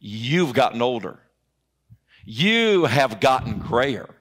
You've 0.00 0.52
gotten 0.52 0.82
older. 0.82 1.20
You 2.24 2.84
have 2.84 3.20
gotten 3.20 3.58
grayer. 3.58 4.14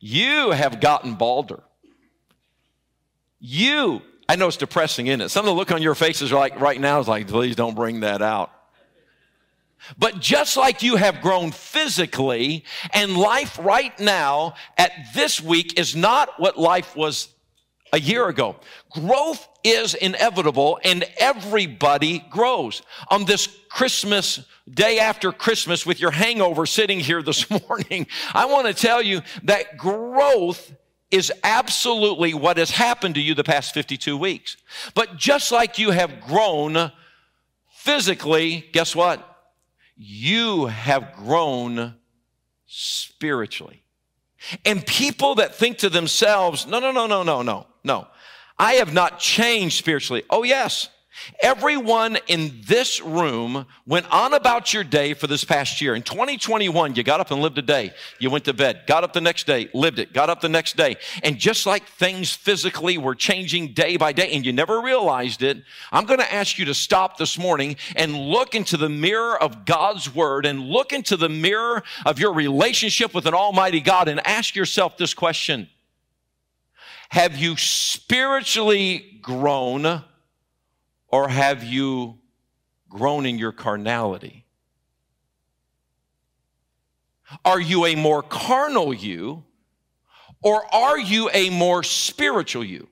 You 0.00 0.50
have 0.50 0.80
gotten 0.80 1.14
balder. 1.14 1.62
You, 3.40 4.02
I 4.28 4.36
know 4.36 4.48
it's 4.48 4.56
depressing, 4.56 5.08
isn't 5.08 5.20
it? 5.20 5.28
Some 5.30 5.44
of 5.44 5.46
the 5.46 5.54
look 5.54 5.72
on 5.72 5.82
your 5.82 5.94
faces 5.94 6.32
are 6.32 6.38
like 6.38 6.60
right 6.60 6.80
now 6.80 7.00
is 7.00 7.08
like, 7.08 7.28
please 7.28 7.56
don't 7.56 7.74
bring 7.74 8.00
that 8.00 8.22
out. 8.22 8.52
But 9.98 10.20
just 10.20 10.56
like 10.56 10.82
you 10.82 10.96
have 10.96 11.20
grown 11.20 11.50
physically, 11.50 12.64
and 12.92 13.16
life 13.16 13.58
right 13.60 13.98
now 13.98 14.54
at 14.78 14.92
this 15.14 15.40
week 15.40 15.78
is 15.78 15.96
not 15.96 16.40
what 16.40 16.58
life 16.58 16.96
was 16.96 17.28
a 17.92 18.00
year 18.00 18.28
ago. 18.28 18.56
Growth 18.90 19.46
is 19.62 19.94
inevitable 19.94 20.80
and 20.82 21.04
everybody 21.18 22.24
grows. 22.30 22.82
On 23.08 23.24
this 23.24 23.48
Christmas 23.68 24.40
day 24.72 24.98
after 24.98 25.30
Christmas 25.30 25.84
with 25.84 26.00
your 26.00 26.10
hangover 26.10 26.64
sitting 26.64 27.00
here 27.00 27.22
this 27.22 27.48
morning, 27.68 28.06
I 28.32 28.46
want 28.46 28.66
to 28.66 28.74
tell 28.74 29.02
you 29.02 29.20
that 29.44 29.76
growth 29.76 30.72
is 31.10 31.30
absolutely 31.44 32.32
what 32.32 32.56
has 32.56 32.70
happened 32.70 33.14
to 33.16 33.20
you 33.20 33.34
the 33.34 33.44
past 33.44 33.74
52 33.74 34.16
weeks. 34.16 34.56
But 34.94 35.18
just 35.18 35.52
like 35.52 35.78
you 35.78 35.90
have 35.90 36.22
grown 36.22 36.90
physically, 37.70 38.64
guess 38.72 38.96
what? 38.96 39.31
You 40.04 40.66
have 40.66 41.14
grown 41.14 41.94
spiritually. 42.66 43.84
And 44.64 44.84
people 44.84 45.36
that 45.36 45.54
think 45.54 45.78
to 45.78 45.88
themselves, 45.88 46.66
no, 46.66 46.80
no, 46.80 46.90
no, 46.90 47.06
no, 47.06 47.22
no, 47.22 47.42
no, 47.42 47.68
no. 47.84 48.08
I 48.58 48.74
have 48.74 48.92
not 48.92 49.20
changed 49.20 49.78
spiritually. 49.78 50.24
Oh, 50.28 50.42
yes. 50.42 50.88
Everyone 51.42 52.18
in 52.26 52.62
this 52.66 53.00
room 53.00 53.66
went 53.86 54.10
on 54.10 54.32
about 54.32 54.72
your 54.72 54.82
day 54.82 55.14
for 55.14 55.26
this 55.26 55.44
past 55.44 55.80
year. 55.80 55.94
In 55.94 56.02
2021, 56.02 56.94
you 56.94 57.02
got 57.02 57.20
up 57.20 57.30
and 57.30 57.42
lived 57.42 57.58
a 57.58 57.62
day. 57.62 57.92
You 58.18 58.30
went 58.30 58.44
to 58.46 58.54
bed, 58.54 58.84
got 58.86 59.04
up 59.04 59.12
the 59.12 59.20
next 59.20 59.46
day, 59.46 59.68
lived 59.74 59.98
it, 59.98 60.12
got 60.12 60.30
up 60.30 60.40
the 60.40 60.48
next 60.48 60.76
day. 60.76 60.96
And 61.22 61.38
just 61.38 61.66
like 61.66 61.86
things 61.86 62.32
physically 62.32 62.96
were 62.96 63.14
changing 63.14 63.74
day 63.74 63.96
by 63.96 64.12
day 64.12 64.32
and 64.32 64.44
you 64.44 64.52
never 64.52 64.80
realized 64.80 65.42
it, 65.42 65.58
I'm 65.90 66.06
going 66.06 66.20
to 66.20 66.32
ask 66.32 66.58
you 66.58 66.64
to 66.66 66.74
stop 66.74 67.18
this 67.18 67.38
morning 67.38 67.76
and 67.94 68.16
look 68.16 68.54
into 68.54 68.76
the 68.76 68.88
mirror 68.88 69.40
of 69.40 69.64
God's 69.64 70.14
word 70.14 70.46
and 70.46 70.60
look 70.60 70.92
into 70.92 71.16
the 71.16 71.28
mirror 71.28 71.82
of 72.06 72.18
your 72.18 72.32
relationship 72.32 73.14
with 73.14 73.26
an 73.26 73.34
almighty 73.34 73.80
God 73.80 74.08
and 74.08 74.26
ask 74.26 74.56
yourself 74.56 74.96
this 74.96 75.14
question. 75.14 75.68
Have 77.10 77.36
you 77.36 77.58
spiritually 77.58 79.18
grown? 79.20 80.02
Or 81.12 81.28
have 81.28 81.62
you 81.62 82.18
grown 82.88 83.26
in 83.26 83.38
your 83.38 83.52
carnality? 83.52 84.46
Are 87.44 87.60
you 87.60 87.86
a 87.86 87.94
more 87.94 88.22
carnal 88.22 88.92
you? 88.92 89.44
Or 90.42 90.62
are 90.74 90.98
you 90.98 91.30
a 91.32 91.50
more 91.50 91.82
spiritual 91.82 92.64
you? 92.64 92.88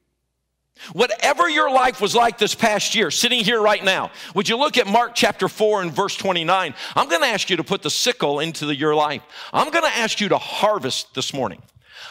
Whatever 0.92 1.48
your 1.48 1.70
life 1.70 2.00
was 2.00 2.14
like 2.14 2.38
this 2.38 2.54
past 2.54 2.94
year, 2.94 3.10
sitting 3.10 3.44
here 3.44 3.60
right 3.60 3.84
now, 3.84 4.10
would 4.34 4.48
you 4.48 4.56
look 4.56 4.78
at 4.78 4.86
Mark 4.86 5.14
chapter 5.14 5.46
4 5.46 5.82
and 5.82 5.92
verse 5.92 6.16
29? 6.16 6.74
I'm 6.96 7.08
going 7.08 7.20
to 7.20 7.26
ask 7.26 7.50
you 7.50 7.56
to 7.56 7.64
put 7.64 7.82
the 7.82 7.90
sickle 7.90 8.40
into 8.40 8.64
the, 8.64 8.74
your 8.74 8.94
life. 8.94 9.22
I'm 9.52 9.70
going 9.70 9.84
to 9.84 9.98
ask 9.98 10.20
you 10.20 10.30
to 10.30 10.38
harvest 10.38 11.14
this 11.14 11.34
morning. 11.34 11.60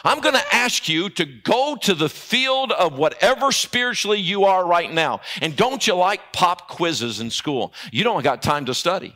I'm 0.04 0.22
going 0.22 0.36
to 0.36 0.56
ask 0.56 0.88
you 0.88 1.10
to 1.12 1.26
go 1.26 1.78
to 1.82 1.94
the 1.94 2.10
field 2.10 2.72
of 2.72 2.98
whatever 2.98 3.52
spiritually 3.52 4.20
you 4.20 4.46
are 4.46 4.66
right 4.66 4.92
now. 4.92 5.22
And 5.42 5.56
don't 5.56 5.86
you 5.86 5.96
like 5.96 6.34
pop 6.34 6.68
quizzes 6.68 7.20
in 7.20 7.30
school? 7.30 7.74
You 7.92 8.04
don't 8.04 8.24
got 8.24 8.42
time 8.42 8.66
to 8.66 8.74
study. 8.74 9.16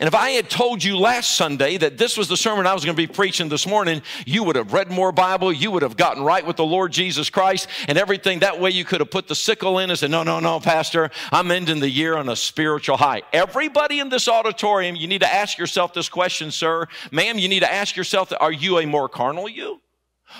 And 0.00 0.04
if 0.08 0.14
I 0.14 0.30
had 0.30 0.48
told 0.48 0.82
you 0.82 0.96
last 0.96 1.32
Sunday 1.32 1.76
that 1.76 1.98
this 1.98 2.16
was 2.16 2.28
the 2.28 2.36
sermon 2.36 2.66
I 2.66 2.72
was 2.72 2.84
going 2.84 2.96
to 2.96 3.00
be 3.00 3.06
preaching 3.06 3.50
this 3.50 3.66
morning, 3.66 4.00
you 4.24 4.42
would 4.42 4.56
have 4.56 4.72
read 4.72 4.90
more 4.90 5.12
Bible, 5.12 5.52
you 5.52 5.70
would 5.70 5.82
have 5.82 5.98
gotten 5.98 6.22
right 6.22 6.44
with 6.44 6.56
the 6.56 6.64
Lord 6.64 6.92
Jesus 6.92 7.28
Christ 7.28 7.68
and 7.86 7.98
everything. 7.98 8.38
That 8.38 8.58
way 8.58 8.70
you 8.70 8.86
could 8.86 9.00
have 9.00 9.10
put 9.10 9.28
the 9.28 9.34
sickle 9.34 9.78
in 9.78 9.90
and 9.90 9.98
said, 9.98 10.10
no, 10.10 10.22
no, 10.22 10.40
no, 10.40 10.60
pastor, 10.60 11.10
I'm 11.30 11.50
ending 11.50 11.80
the 11.80 11.90
year 11.90 12.16
on 12.16 12.30
a 12.30 12.36
spiritual 12.36 12.96
high. 12.96 13.22
Everybody 13.34 14.00
in 14.00 14.08
this 14.08 14.28
auditorium, 14.28 14.96
you 14.96 15.06
need 15.06 15.20
to 15.20 15.32
ask 15.32 15.58
yourself 15.58 15.92
this 15.92 16.08
question, 16.08 16.50
sir. 16.50 16.88
Ma'am, 17.12 17.38
you 17.38 17.46
need 17.46 17.60
to 17.60 17.72
ask 17.72 17.96
yourself, 17.96 18.32
are 18.40 18.52
you 18.52 18.78
a 18.78 18.86
more 18.86 19.10
carnal 19.10 19.46
you? 19.46 19.75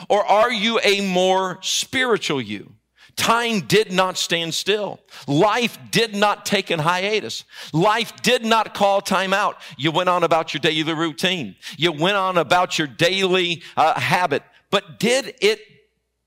Or 0.09 0.25
are 0.25 0.53
you 0.53 0.81
a 0.83 1.01
more 1.01 1.59
spiritual 1.63 2.41
you? 2.41 2.73
Time 3.17 3.61
did 3.61 3.93
not 3.93 4.19
stand 4.19 4.53
still. 4.53 5.01
Life 5.27 5.79
did 5.91 6.15
not 6.15 6.45
take 6.45 6.71
an 6.71 6.79
hiatus. 6.79 7.45
Life 7.73 8.13
did 8.23 8.45
not 8.45 8.75
call 8.75 9.01
time 9.01 9.33
out. 9.33 9.57
You 9.79 9.91
went 9.91 10.11
on 10.11 10.23
about 10.23 10.53
your 10.53 10.61
daily 10.61 10.93
routine. 10.93 11.57
You 11.79 11.93
went 11.93 12.17
on 12.17 12.37
about 12.37 12.79
your 12.79 12.87
daily 12.87 13.63
uh, 13.77 13.99
habit. 13.99 14.43
But 14.71 15.01
did 15.01 15.35
it 15.41 15.61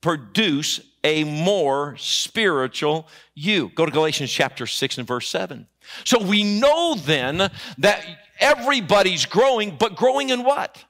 produce 0.01 0.79
a 1.03 1.23
more 1.23 1.95
spiritual 1.97 3.07
you? 3.35 3.69
Go 3.75 3.85
to 3.85 3.91
Galatians 3.91 4.31
chapter 4.31 4.65
6 4.65 4.97
and 4.97 5.07
verse 5.07 5.29
7. 5.29 5.67
So 6.05 6.19
we 6.19 6.43
know 6.43 6.95
then 6.95 7.51
that 7.77 8.05
everybody's 8.39 9.27
growing, 9.27 9.75
but 9.77 9.95
growing 9.95 10.29
in 10.29 10.43
what? 10.43 10.83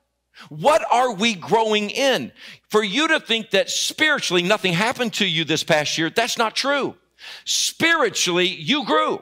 What 0.47 0.85
are 0.89 1.13
we 1.13 1.33
growing 1.35 1.89
in? 1.89 2.31
For 2.69 2.83
you 2.83 3.09
to 3.09 3.19
think 3.19 3.51
that 3.51 3.69
spiritually 3.69 4.41
nothing 4.41 4.73
happened 4.73 5.13
to 5.15 5.25
you 5.25 5.43
this 5.43 5.63
past 5.63 5.97
year, 5.97 6.09
that's 6.09 6.37
not 6.37 6.55
true. 6.55 6.95
Spiritually, 7.45 8.47
you 8.47 8.85
grew. 8.85 9.21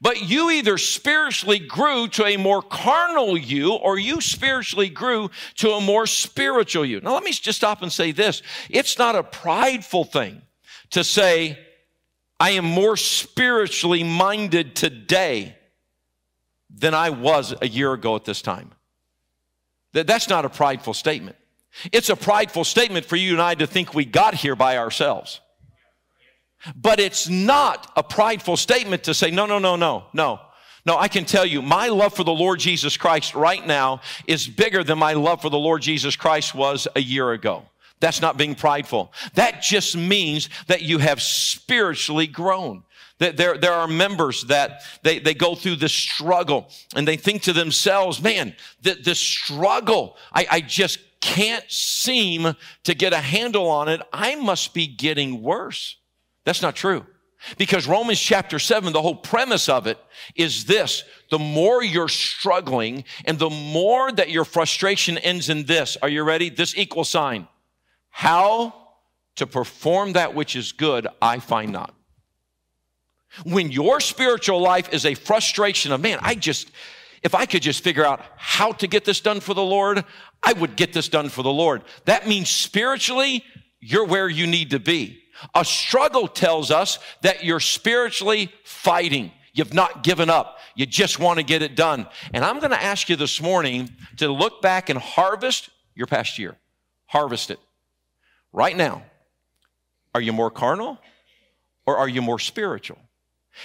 But 0.00 0.28
you 0.28 0.50
either 0.50 0.78
spiritually 0.78 1.60
grew 1.60 2.08
to 2.08 2.24
a 2.24 2.36
more 2.36 2.62
carnal 2.62 3.36
you 3.36 3.74
or 3.74 3.98
you 3.98 4.20
spiritually 4.20 4.88
grew 4.88 5.30
to 5.56 5.72
a 5.72 5.80
more 5.80 6.06
spiritual 6.06 6.84
you. 6.84 7.00
Now, 7.00 7.14
let 7.14 7.22
me 7.22 7.32
just 7.32 7.58
stop 7.58 7.82
and 7.82 7.92
say 7.92 8.12
this. 8.12 8.42
It's 8.68 8.98
not 8.98 9.14
a 9.14 9.22
prideful 9.22 10.04
thing 10.04 10.42
to 10.90 11.04
say, 11.04 11.58
I 12.38 12.50
am 12.50 12.64
more 12.64 12.96
spiritually 12.96 14.02
minded 14.02 14.74
today 14.74 15.56
than 16.68 16.92
I 16.92 17.10
was 17.10 17.54
a 17.62 17.68
year 17.68 17.92
ago 17.92 18.16
at 18.16 18.24
this 18.24 18.42
time. 18.42 18.72
That's 20.04 20.28
not 20.28 20.44
a 20.44 20.48
prideful 20.48 20.94
statement. 20.94 21.36
It's 21.92 22.08
a 22.08 22.16
prideful 22.16 22.64
statement 22.64 23.06
for 23.06 23.16
you 23.16 23.32
and 23.32 23.42
I 23.42 23.54
to 23.54 23.66
think 23.66 23.94
we 23.94 24.04
got 24.04 24.34
here 24.34 24.56
by 24.56 24.78
ourselves. 24.78 25.40
But 26.74 27.00
it's 27.00 27.28
not 27.28 27.92
a 27.96 28.02
prideful 28.02 28.56
statement 28.56 29.04
to 29.04 29.14
say, 29.14 29.30
no, 29.30 29.46
no, 29.46 29.58
no, 29.58 29.76
no, 29.76 30.06
no. 30.12 30.40
No, 30.84 30.96
I 30.96 31.08
can 31.08 31.24
tell 31.24 31.44
you, 31.44 31.62
my 31.62 31.88
love 31.88 32.14
for 32.14 32.22
the 32.22 32.32
Lord 32.32 32.60
Jesus 32.60 32.96
Christ 32.96 33.34
right 33.34 33.64
now 33.66 34.00
is 34.26 34.46
bigger 34.46 34.84
than 34.84 34.98
my 34.98 35.14
love 35.14 35.42
for 35.42 35.50
the 35.50 35.58
Lord 35.58 35.82
Jesus 35.82 36.14
Christ 36.14 36.54
was 36.54 36.86
a 36.94 37.00
year 37.00 37.32
ago. 37.32 37.64
That's 37.98 38.20
not 38.20 38.36
being 38.36 38.54
prideful. 38.54 39.12
That 39.34 39.62
just 39.62 39.96
means 39.96 40.48
that 40.68 40.82
you 40.82 40.98
have 40.98 41.20
spiritually 41.20 42.26
grown. 42.26 42.84
There, 43.18 43.56
there 43.56 43.72
are 43.72 43.88
members 43.88 44.42
that 44.44 44.82
they, 45.02 45.18
they 45.18 45.32
go 45.32 45.54
through 45.54 45.76
this 45.76 45.92
struggle 45.92 46.68
and 46.94 47.08
they 47.08 47.16
think 47.16 47.42
to 47.42 47.54
themselves, 47.54 48.22
man, 48.22 48.54
the, 48.82 48.94
this 48.94 49.18
struggle, 49.18 50.18
I, 50.34 50.46
I 50.50 50.60
just 50.60 50.98
can't 51.22 51.64
seem 51.70 52.54
to 52.84 52.94
get 52.94 53.14
a 53.14 53.18
handle 53.18 53.68
on 53.68 53.88
it. 53.88 54.02
I 54.12 54.34
must 54.34 54.74
be 54.74 54.86
getting 54.86 55.42
worse. 55.42 55.96
That's 56.44 56.60
not 56.60 56.76
true. 56.76 57.06
Because 57.56 57.86
Romans 57.86 58.20
chapter 58.20 58.58
7, 58.58 58.92
the 58.92 59.02
whole 59.02 59.16
premise 59.16 59.68
of 59.68 59.86
it 59.86 59.98
is 60.34 60.66
this. 60.66 61.04
The 61.30 61.38
more 61.38 61.82
you're 61.82 62.08
struggling 62.08 63.04
and 63.24 63.38
the 63.38 63.50
more 63.50 64.12
that 64.12 64.30
your 64.30 64.44
frustration 64.44 65.16
ends 65.18 65.48
in 65.48 65.64
this. 65.64 65.96
Are 66.02 66.08
you 66.08 66.22
ready? 66.22 66.50
This 66.50 66.76
equal 66.76 67.04
sign. 67.04 67.48
How 68.10 68.74
to 69.36 69.46
perform 69.46 70.12
that 70.14 70.34
which 70.34 70.54
is 70.54 70.72
good, 70.72 71.06
I 71.20 71.38
find 71.38 71.72
not. 71.72 71.95
When 73.44 73.70
your 73.70 74.00
spiritual 74.00 74.60
life 74.60 74.92
is 74.92 75.04
a 75.04 75.14
frustration 75.14 75.92
of, 75.92 76.00
man, 76.00 76.18
I 76.22 76.34
just, 76.34 76.70
if 77.22 77.34
I 77.34 77.46
could 77.46 77.62
just 77.62 77.82
figure 77.82 78.04
out 78.04 78.22
how 78.36 78.72
to 78.72 78.86
get 78.86 79.04
this 79.04 79.20
done 79.20 79.40
for 79.40 79.54
the 79.54 79.62
Lord, 79.62 80.04
I 80.42 80.52
would 80.52 80.76
get 80.76 80.92
this 80.92 81.08
done 81.08 81.28
for 81.28 81.42
the 81.42 81.52
Lord. 81.52 81.82
That 82.04 82.26
means 82.26 82.48
spiritually, 82.48 83.44
you're 83.80 84.06
where 84.06 84.28
you 84.28 84.46
need 84.46 84.70
to 84.70 84.80
be. 84.80 85.22
A 85.54 85.64
struggle 85.64 86.28
tells 86.28 86.70
us 86.70 86.98
that 87.22 87.44
you're 87.44 87.60
spiritually 87.60 88.50
fighting. 88.64 89.32
You've 89.52 89.74
not 89.74 90.02
given 90.02 90.30
up. 90.30 90.58
You 90.74 90.86
just 90.86 91.18
want 91.18 91.38
to 91.38 91.44
get 91.44 91.62
it 91.62 91.76
done. 91.76 92.06
And 92.32 92.44
I'm 92.44 92.58
going 92.58 92.70
to 92.70 92.82
ask 92.82 93.08
you 93.08 93.16
this 93.16 93.40
morning 93.40 93.90
to 94.18 94.30
look 94.30 94.62
back 94.62 94.88
and 94.88 94.98
harvest 94.98 95.70
your 95.94 96.06
past 96.06 96.38
year. 96.38 96.56
Harvest 97.06 97.50
it. 97.50 97.58
Right 98.52 98.76
now. 98.76 99.02
Are 100.14 100.20
you 100.20 100.32
more 100.32 100.50
carnal 100.50 100.98
or 101.86 101.98
are 101.98 102.08
you 102.08 102.22
more 102.22 102.38
spiritual? 102.38 102.98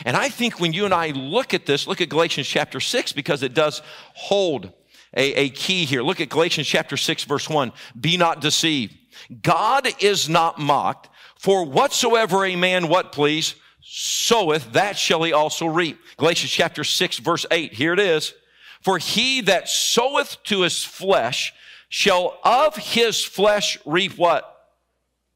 And 0.06 0.16
I 0.18 0.30
think 0.30 0.60
when 0.60 0.74
you 0.74 0.86
and 0.86 0.94
I 0.94 1.10
look 1.10 1.54
at 1.54 1.66
this, 1.66 1.88
look 1.88 2.02
at 2.02 2.10
Galatians 2.10 2.48
chapter 2.48 2.80
6 2.80 3.12
because 3.14 3.44
it 3.44 3.54
does 3.54 3.82
hold 4.14 4.72
a, 5.16 5.34
a 5.34 5.50
key 5.50 5.86
here. 5.86 6.02
Look 6.02 6.22
at 6.22 6.30
Galatians 6.30 6.68
chapter 6.68 6.98
6 6.98 7.26
verse 7.26 7.50
1. 7.50 7.72
Be 8.00 8.18
not 8.18 8.42
deceived. 8.42 8.96
God 9.42 9.88
is 10.00 10.30
not 10.30 10.60
mocked, 10.60 11.10
for 11.38 11.66
whatsoever 11.66 12.46
a 12.46 12.56
man, 12.56 12.88
what 12.88 13.12
please, 13.12 13.56
soweth, 13.82 14.74
that 14.74 14.98
shall 14.98 15.24
he 15.24 15.34
also 15.34 15.66
reap. 15.66 16.00
Galatians 16.18 16.52
chapter 16.52 16.84
6 16.84 17.18
verse 17.20 17.46
8. 17.52 17.74
Here 17.74 17.94
it 17.94 18.00
is. 18.00 18.34
For 18.82 18.98
he 18.98 19.42
that 19.42 19.70
soweth 19.70 20.38
to 20.46 20.62
his 20.62 20.84
flesh 20.84 21.54
shall 21.90 22.40
of 22.44 22.76
his 22.78 23.24
flesh 23.24 23.78
reap 23.86 24.18
what? 24.18 24.48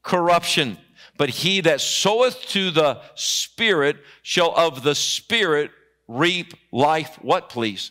Corruption. 0.02 0.78
But 1.18 1.30
he 1.30 1.60
that 1.62 1.80
soweth 1.80 2.40
to 2.48 2.70
the 2.70 3.00
Spirit 3.14 3.96
shall 4.22 4.54
of 4.56 4.82
the 4.82 4.94
Spirit 4.94 5.70
reap 6.08 6.54
life. 6.72 7.18
What, 7.22 7.48
please? 7.48 7.90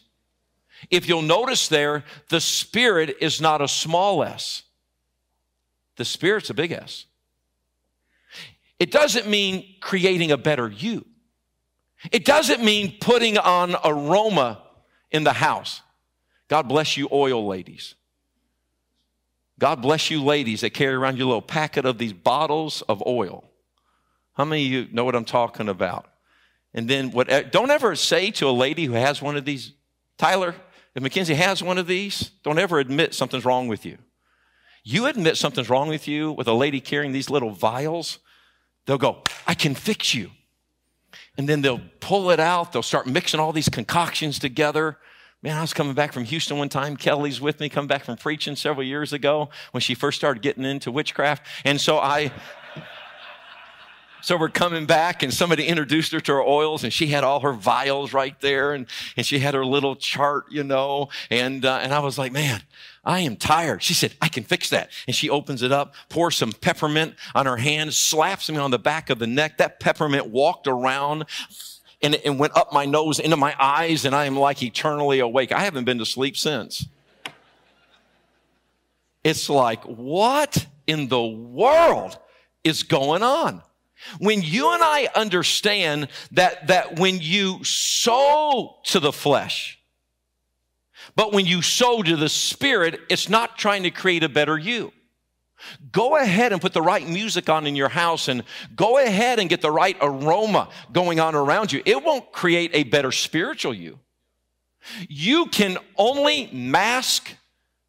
If 0.92 1.08
you'll 1.08 1.22
notice 1.22 1.68
there, 1.68 2.04
the 2.30 2.42
Spirit 2.42 3.18
is 3.22 3.42
not 3.42 3.62
a 3.62 3.68
small 3.68 4.24
s. 4.24 4.64
The 5.98 6.06
Spirit's 6.06 6.50
a 6.50 6.54
big 6.54 6.72
S. 6.72 7.06
It 8.80 8.92
doesn't 8.92 9.28
mean 9.28 9.66
creating 9.80 10.32
a 10.32 10.38
better 10.38 10.70
you. 10.70 11.06
It 12.12 12.26
doesn't 12.26 12.64
mean 12.64 12.98
putting 13.00 13.38
on 13.38 13.76
aroma 13.84 14.62
in 15.12 15.24
the 15.24 15.34
house. 15.34 15.82
God 16.48 16.68
bless 16.68 16.98
you, 16.98 17.08
oil 17.12 17.48
ladies. 17.48 17.96
God 19.60 19.82
bless 19.82 20.10
you 20.10 20.24
ladies 20.24 20.62
that 20.62 20.72
carry 20.72 20.96
around 20.96 21.18
your 21.18 21.28
little 21.28 21.42
packet 21.42 21.86
of 21.86 21.98
these 21.98 22.14
bottles 22.14 22.82
of 22.84 23.02
oil. 23.06 23.44
How 24.34 24.44
many 24.46 24.66
of 24.66 24.72
you 24.72 24.88
know 24.92 25.06
what 25.06 25.16
I'm 25.16 25.26
talking 25.26 25.70
about? 25.70 26.08
And 26.74 26.90
then 26.90 27.12
what, 27.12 27.30
don't 27.52 27.72
ever 27.72 27.96
say 27.96 28.32
to 28.32 28.50
a 28.50 28.52
lady 28.52 28.86
who 28.86 28.94
has 28.94 29.22
one 29.22 29.38
of 29.38 29.46
these, 29.46 29.72
Tyler, 30.18 30.56
if 30.94 31.02
Mackenzie 31.02 31.36
has 31.36 31.64
one 31.64 31.78
of 31.78 31.88
these, 31.88 32.32
don't 32.44 32.60
ever 32.60 32.80
admit 32.80 33.14
something's 33.14 33.46
wrong 33.46 33.70
with 33.70 33.86
you. 33.86 33.98
You 34.84 35.06
admit 35.08 35.38
something's 35.38 35.70
wrong 35.70 35.88
with 35.88 36.08
you 36.08 36.34
with 36.34 36.48
a 36.48 36.54
lady 36.54 36.82
carrying 36.82 37.14
these 37.14 37.30
little 37.30 37.52
vials, 37.52 38.20
they'll 38.86 38.98
go, 38.98 39.24
I 39.48 39.54
can 39.54 39.74
fix 39.74 40.14
you. 40.14 40.32
And 41.38 41.48
then 41.50 41.62
they'll 41.62 41.82
pull 42.02 42.30
it 42.30 42.40
out, 42.40 42.74
they'll 42.74 42.84
start 42.84 43.08
mixing 43.08 43.40
all 43.40 43.54
these 43.54 43.70
concoctions 43.70 44.38
together. 44.38 44.98
Man, 45.46 45.56
I 45.56 45.62
was 45.62 45.76
coming 45.76 45.94
back 45.94 46.12
from 46.12 46.24
Houston 46.24 46.58
one 46.58 46.70
time. 46.70 46.98
Kelly's 46.98 47.40
with 47.40 47.60
me, 47.60 47.70
coming 47.70 47.88
back 47.88 48.06
from 48.06 48.18
preaching 48.18 48.56
several 48.56 48.84
years 48.84 49.14
ago 49.14 49.50
when 49.74 49.82
she 49.82 49.94
first 49.94 50.18
started 50.18 50.42
getting 50.42 50.66
into 50.66 50.92
witchcraft. 50.92 51.46
And 51.64 51.80
so 51.80 52.00
I, 52.00 52.32
so 54.24 54.38
we're 54.38 54.50
coming 54.50 54.88
back 54.88 55.22
and 55.22 55.32
somebody 55.32 55.68
introduced 55.68 56.14
her 56.14 56.20
to 56.20 56.32
her 56.32 56.42
oils 56.42 56.84
and 56.84 56.92
she 56.92 57.06
had 57.06 57.24
all 57.24 57.42
her 57.42 57.54
vials 57.54 58.12
right 58.12 58.34
there 58.42 58.74
and, 58.74 58.88
and 59.18 59.24
she 59.24 59.38
had 59.38 59.54
her 59.54 59.64
little 59.64 59.96
chart, 59.96 60.46
you 60.50 60.64
know, 60.64 61.10
and, 61.30 61.64
uh, 61.64 61.78
and 61.80 61.94
I 61.94 62.00
was 62.00 62.18
like, 62.18 62.32
man, 62.32 62.64
I 63.04 63.20
am 63.20 63.36
tired. 63.36 63.84
She 63.84 63.94
said, 63.94 64.16
I 64.24 64.30
can 64.30 64.46
fix 64.46 64.72
that. 64.72 64.90
And 65.06 65.16
she 65.16 65.30
opens 65.30 65.62
it 65.62 65.72
up, 65.72 65.94
pours 66.10 66.36
some 66.36 66.54
peppermint 66.54 67.14
on 67.36 67.46
her 67.46 67.58
hand, 67.58 67.94
slaps 67.94 68.50
me 68.50 68.58
on 68.58 68.72
the 68.72 68.80
back 68.80 69.12
of 69.12 69.20
the 69.20 69.28
neck. 69.28 69.60
That 69.60 69.80
peppermint 69.80 70.26
walked 70.26 70.66
around 70.66 71.26
and 72.06 72.22
it 72.24 72.30
went 72.30 72.56
up 72.56 72.72
my 72.72 72.86
nose 72.86 73.18
into 73.18 73.36
my 73.36 73.56
eyes 73.60 74.06
and 74.06 74.14
I 74.14 74.26
am 74.26 74.38
like 74.38 74.62
eternally 74.62 75.20
awake. 75.20 75.52
I 75.52 75.62
haven't 75.62 75.86
been 75.86 75.98
to 75.98 76.06
sleep 76.06 76.38
since. 76.38 76.88
It's 79.24 79.50
like, 79.50 79.84
what 79.86 80.68
in 80.86 81.08
the 81.08 81.26
world 81.26 82.20
is 82.64 82.84
going 82.84 83.24
on? 83.24 83.64
When 84.20 84.44
you 84.44 84.72
and 84.72 84.84
I 84.84 85.08
understand 85.16 86.10
that, 86.34 86.68
that 86.68 87.00
when 87.00 87.18
you 87.22 87.64
sow 87.64 88.76
to 88.84 89.00
the 89.00 89.12
flesh, 89.12 89.80
but 91.16 91.34
when 91.34 91.48
you 91.48 91.64
sow 91.64 92.04
to 92.04 92.16
the 92.16 92.30
spirit, 92.30 93.00
it's 93.10 93.30
not 93.30 93.58
trying 93.58 93.82
to 93.82 93.90
create 93.90 94.22
a 94.22 94.30
better 94.30 94.60
you. 94.60 94.94
Go 95.92 96.18
ahead 96.18 96.52
and 96.52 96.62
put 96.62 96.74
the 96.74 96.82
right 96.82 97.08
music 97.08 97.50
on 97.50 97.66
in 97.66 97.76
your 97.76 97.90
house 97.90 98.28
and 98.28 98.44
go 98.76 98.98
ahead 98.98 99.40
and 99.40 99.50
get 99.50 99.62
the 99.62 99.72
right 99.72 99.98
aroma 100.02 100.70
going 100.92 101.20
on 101.20 101.36
around 101.36 101.72
you. 101.72 101.82
It 101.86 102.04
won't 102.04 102.32
create 102.32 102.72
a 102.74 102.84
better 102.84 103.12
spiritual 103.12 103.74
you. 103.74 104.00
You 105.08 105.48
can 105.48 105.78
only 105.98 106.50
mask 106.52 107.30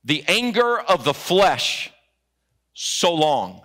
the 0.04 0.24
anger 0.28 0.78
of 0.78 1.04
the 1.04 1.14
flesh 1.14 1.90
so 2.72 3.14
long. 3.14 3.62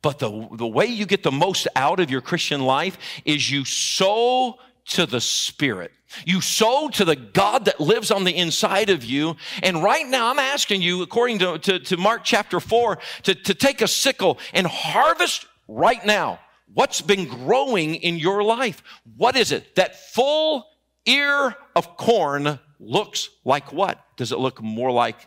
But 0.00 0.18
the, 0.18 0.48
the 0.52 0.66
way 0.66 0.86
you 0.86 1.04
get 1.04 1.22
the 1.22 1.32
most 1.32 1.68
out 1.76 2.00
of 2.00 2.10
your 2.10 2.20
Christian 2.20 2.62
life 2.62 2.96
is 3.24 3.50
you 3.50 3.64
sow 3.64 4.58
to 4.86 5.06
the 5.06 5.20
Spirit. 5.20 5.92
You 6.24 6.40
sow 6.40 6.88
to 6.90 7.04
the 7.04 7.16
God 7.16 7.64
that 7.64 7.80
lives 7.80 8.10
on 8.10 8.24
the 8.24 8.36
inside 8.36 8.90
of 8.90 9.04
you. 9.04 9.36
And 9.62 9.82
right 9.82 10.06
now, 10.06 10.30
I'm 10.30 10.38
asking 10.38 10.82
you, 10.82 11.02
according 11.02 11.40
to, 11.40 11.58
to, 11.58 11.78
to 11.80 11.96
Mark 11.96 12.22
chapter 12.24 12.60
4, 12.60 12.98
to, 13.24 13.34
to 13.34 13.54
take 13.54 13.80
a 13.82 13.88
sickle 13.88 14.38
and 14.52 14.66
harvest 14.66 15.46
right 15.66 16.04
now 16.04 16.40
what's 16.72 17.00
been 17.00 17.28
growing 17.28 17.94
in 17.96 18.16
your 18.16 18.42
life. 18.42 18.82
What 19.16 19.36
is 19.36 19.52
it? 19.52 19.76
That 19.76 19.96
full 20.12 20.66
ear 21.06 21.54
of 21.76 21.96
corn 21.96 22.58
looks 22.80 23.28
like 23.44 23.72
what? 23.72 23.98
Does 24.16 24.32
it 24.32 24.38
look 24.38 24.60
more 24.60 24.90
like 24.90 25.18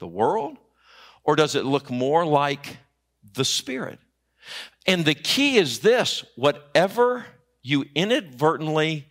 the 0.00 0.08
world? 0.08 0.58
Or 1.22 1.36
does 1.36 1.54
it 1.54 1.64
look 1.64 1.90
more 1.90 2.26
like 2.26 2.78
the 3.34 3.44
Spirit. 3.44 3.98
And 4.86 5.04
the 5.04 5.14
key 5.14 5.56
is 5.56 5.80
this 5.80 6.24
whatever 6.36 7.26
you 7.62 7.84
inadvertently, 7.94 9.08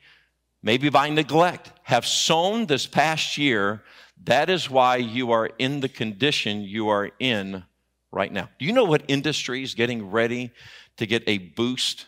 maybe 0.62 0.90
by 0.90 1.10
neglect, 1.10 1.72
have 1.84 2.06
sown 2.06 2.66
this 2.66 2.86
past 2.86 3.38
year, 3.38 3.84
that 4.24 4.50
is 4.50 4.70
why 4.70 4.98
you 4.98 5.32
are 5.32 5.50
in 5.60 5.80
the 5.80 5.90
condition 5.90 6.62
you 6.62 6.90
are 6.90 7.12
in 7.20 7.64
right 8.12 8.32
now. 8.32 8.50
Do 8.60 8.66
you 8.66 8.74
know 8.74 8.84
what 8.84 9.04
industry 9.08 9.64
is 9.64 9.76
getting 9.76 10.10
ready 10.12 10.52
to 10.98 11.06
get 11.06 11.24
a 11.28 11.38
boost 11.38 12.06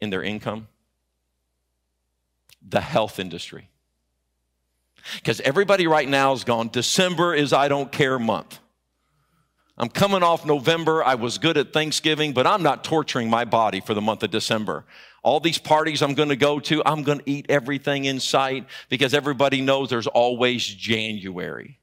in 0.00 0.10
their 0.10 0.22
income? 0.22 0.68
The 2.68 2.80
health 2.80 3.18
industry. 3.18 3.68
Because 5.14 5.40
everybody 5.40 5.86
right 5.86 6.08
now 6.08 6.32
is 6.32 6.44
gone, 6.44 6.68
December 6.68 7.34
is 7.34 7.52
I 7.52 7.68
don't 7.68 7.92
care 7.92 8.18
month. 8.18 8.58
I'm 9.78 9.88
coming 9.88 10.22
off 10.22 10.46
November. 10.46 11.04
I 11.04 11.16
was 11.16 11.38
good 11.38 11.56
at 11.56 11.72
Thanksgiving, 11.72 12.32
but 12.32 12.46
I'm 12.46 12.62
not 12.62 12.82
torturing 12.82 13.28
my 13.28 13.44
body 13.44 13.80
for 13.80 13.94
the 13.94 14.00
month 14.00 14.22
of 14.22 14.30
December. 14.30 14.84
All 15.26 15.40
these 15.40 15.58
parties 15.58 16.02
I'm 16.02 16.14
going 16.14 16.28
to 16.28 16.36
go 16.36 16.60
to, 16.60 16.84
I'm 16.86 17.02
going 17.02 17.18
to 17.18 17.28
eat 17.28 17.46
everything 17.48 18.04
in 18.04 18.20
sight 18.20 18.64
because 18.88 19.12
everybody 19.12 19.60
knows 19.60 19.90
there's 19.90 20.06
always 20.06 20.64
January. 20.64 21.80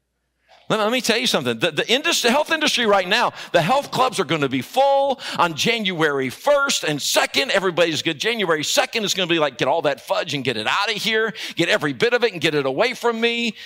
Let 0.70 0.90
me 0.90 1.02
tell 1.02 1.18
you 1.18 1.26
something. 1.26 1.58
The, 1.58 1.70
the 1.70 1.86
industry, 1.92 2.30
health 2.30 2.50
industry 2.50 2.86
right 2.86 3.06
now, 3.06 3.34
the 3.52 3.60
health 3.60 3.90
clubs 3.90 4.18
are 4.18 4.24
going 4.24 4.40
to 4.40 4.48
be 4.48 4.62
full 4.62 5.20
on 5.36 5.56
January 5.56 6.30
1st 6.30 6.84
and 6.84 6.98
2nd. 6.98 7.50
Everybody's 7.50 8.00
good. 8.00 8.18
January 8.18 8.62
2nd 8.62 9.02
is 9.02 9.12
going 9.12 9.28
to 9.28 9.34
be 9.34 9.38
like, 9.38 9.58
get 9.58 9.68
all 9.68 9.82
that 9.82 10.00
fudge 10.00 10.32
and 10.32 10.42
get 10.42 10.56
it 10.56 10.66
out 10.66 10.88
of 10.88 10.96
here, 10.96 11.34
get 11.54 11.68
every 11.68 11.92
bit 11.92 12.14
of 12.14 12.24
it 12.24 12.32
and 12.32 12.40
get 12.40 12.54
it 12.54 12.64
away 12.64 12.94
from 12.94 13.20
me. 13.20 13.56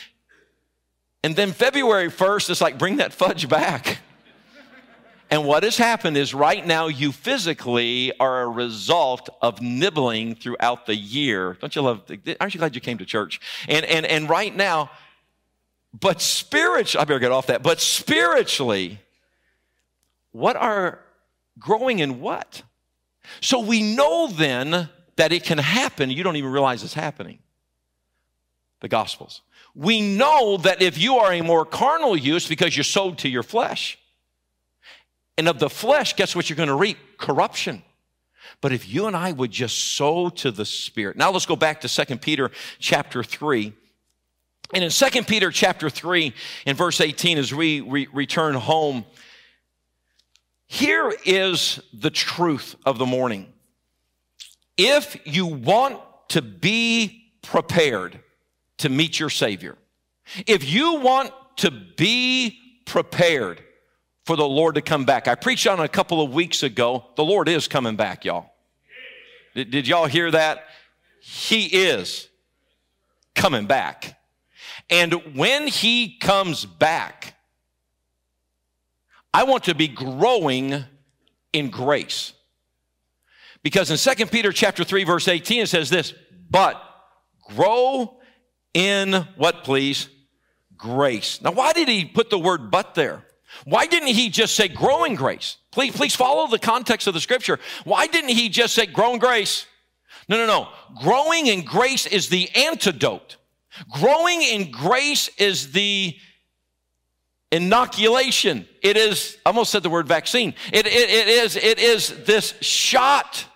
And 1.23 1.37
then 1.37 1.53
February 1.53 2.09
1st, 2.09 2.51
it's 2.51 2.61
like, 2.61 2.79
bring 2.79 2.97
that 2.97 3.13
fudge 3.13 3.49
back. 3.49 4.01
And 5.31 5.45
what 5.45 5.63
has 5.63 5.77
happened 5.77 6.17
is 6.17 6.33
right 6.33 6.67
now 6.67 6.87
you 6.87 7.13
physically 7.13 8.13
are 8.19 8.43
a 8.43 8.49
result 8.49 9.29
of 9.43 9.61
nibbling 9.61 10.35
throughout 10.35 10.87
the 10.87 10.97
year. 10.97 11.59
Don't 11.61 11.75
you 11.75 11.83
love, 11.83 12.03
aren't 12.41 12.55
you 12.55 12.59
glad 12.59 12.75
you 12.75 12.81
came 12.81 12.99
to 12.99 13.05
church? 13.05 13.41
And, 13.69 13.85
and, 13.85 14.07
and 14.07 14.29
right 14.29 14.55
now, 14.55 14.91
but 15.93 16.23
spiritually, 16.23 17.03
I 17.03 17.05
better 17.05 17.19
get 17.19 17.33
off 17.33 17.47
that, 17.49 17.63
but 17.63 17.81
spiritually, 17.81 19.01
what 20.33 20.57
are 20.57 21.01
growing 21.59 21.99
in 21.99 22.21
what? 22.21 22.63
So 23.41 23.61
we 23.61 23.83
know 23.83 24.29
then 24.29 24.89
that 25.17 25.33
it 25.33 25.45
can 25.45 25.59
happen. 25.59 26.11
You 26.11 26.23
don't 26.23 26.37
even 26.37 26.51
realize 26.51 26.83
it's 26.83 26.95
happening. 26.95 27.41
The 28.81 28.89
Gospels. 28.89 29.43
We 29.75 30.01
know 30.01 30.57
that 30.59 30.81
if 30.81 30.97
you 30.97 31.17
are 31.19 31.33
a 31.33 31.43
more 31.43 31.67
carnal 31.67 32.17
use 32.17 32.47
because 32.47 32.77
you're 32.77 32.85
sold 32.85 33.19
to 33.19 33.29
your 33.29 33.43
flesh, 33.43 33.99
and 35.39 35.49
of 35.49 35.61
the 35.61 35.71
flesh, 35.71 36.17
guess 36.17 36.35
what 36.35 36.51
you're 36.51 36.57
going 36.57 36.69
to 36.69 36.75
reap? 36.75 36.99
Corruption. 37.17 37.83
But 38.61 38.73
if 38.73 38.89
you 38.89 39.07
and 39.07 39.17
I 39.17 39.31
would 39.31 39.53
just 39.53 39.95
sow 39.95 40.31
to 40.31 40.51
the 40.51 40.65
Spirit. 40.65 41.17
Now 41.17 41.31
let's 41.31 41.47
go 41.47 41.55
back 41.55 41.81
to 41.83 41.89
2 41.89 42.17
Peter 42.17 42.51
chapter 42.81 43.23
3. 43.23 43.73
And 44.75 44.85
in 44.85 44.91
2 44.91 45.23
Peter 45.23 45.53
chapter 45.53 45.89
3, 45.89 46.35
in 46.67 46.77
verse 46.77 47.01
18, 47.01 47.39
as 47.39 47.55
we 47.55 47.81
re- 47.81 48.09
return 48.13 48.55
home, 48.55 49.05
here 50.67 51.15
is 51.25 51.81
the 51.95 52.11
truth 52.11 52.75
of 52.85 52.99
the 52.99 53.07
morning. 53.07 53.51
If 54.77 55.17
you 55.25 55.47
want 55.47 56.01
to 56.31 56.43
be 56.43 57.33
prepared 57.43 58.19
to 58.79 58.89
meet 58.89 59.21
your 59.21 59.31
Savior, 59.31 59.79
if 60.47 60.69
you 60.69 60.97
want 60.97 61.33
to 61.59 61.71
be 61.71 62.59
prepared 62.85 63.63
for 64.29 64.37
the 64.37 64.47
Lord 64.47 64.75
to 64.75 64.83
come 64.83 65.07
back. 65.07 65.27
I 65.27 65.37
preached 65.37 65.67
on 65.67 65.81
a 65.81 65.89
couple 65.89 66.21
of 66.21 66.35
weeks 66.35 66.63
ago. 66.63 67.03
The 67.17 67.25
Lord 67.25 67.49
is 67.49 67.67
coming 67.67 67.97
back, 67.97 68.27
y'all. 68.27 68.53
Did, 69.55 69.71
did 69.71 69.89
y'all 69.89 70.05
hear 70.05 70.31
that? 70.31 70.67
He 71.23 71.65
is 71.65 72.29
coming 73.35 73.65
back. 73.65 74.21
And 74.91 75.15
when 75.35 75.67
he 75.67 76.19
comes 76.19 76.67
back, 76.67 77.37
I 79.33 79.45
want 79.45 79.65
to 79.65 79.75
be 79.75 79.89
growing 79.89 80.85
in 81.55 81.71
grace. 81.71 82.35
Because 83.63 83.91
in 83.91 84.17
2 84.17 84.27
Peter 84.27 84.53
chapter 84.53 84.85
3 84.85 85.05
verse 85.05 85.27
18 85.27 85.63
it 85.63 85.69
says 85.71 85.89
this, 85.89 86.13
but 86.51 86.79
grow 87.57 88.19
in 88.75 89.27
what 89.39 89.65
please? 89.65 90.11
Grace. 90.77 91.41
Now 91.41 91.53
why 91.53 91.73
did 91.73 91.89
he 91.89 92.05
put 92.05 92.29
the 92.29 92.39
word 92.39 92.71
but 92.71 92.95
there? 92.95 93.25
Why 93.65 93.87
didn't 93.87 94.09
he 94.09 94.29
just 94.31 94.55
say 94.55 94.69
growing 94.69 95.15
grace? 95.15 95.57
Please, 95.73 95.95
please 95.95 96.15
follow 96.15 96.47
the 96.49 96.59
context 96.59 97.07
of 97.07 97.15
the 97.15 97.21
scripture. 97.21 97.59
Why 97.85 98.07
didn't 98.07 98.31
he 98.31 98.49
just 98.49 98.75
say 98.75 98.87
growing 98.87 99.19
grace? 99.19 99.67
No, 100.29 100.37
no, 100.37 100.47
no. 100.47 100.69
Growing 101.03 101.47
in 101.47 101.65
grace 101.65 102.07
is 102.07 102.29
the 102.29 102.49
antidote. 102.55 103.37
Growing 103.91 104.43
in 104.43 104.71
grace 104.71 105.29
is 105.39 105.73
the 105.73 106.17
inoculation. 107.51 108.69
It 108.83 108.97
is, 108.97 109.39
I 109.45 109.51
almost 109.51 109.71
said 109.71 109.83
the 109.83 109.91
word 109.91 110.07
vaccine. 110.07 110.55
It, 110.73 110.87
it, 110.87 111.11
it 111.11 111.29
is, 111.29 111.57
it 111.57 111.79
is 111.79 112.25
this 112.25 112.55
shot 112.61 113.47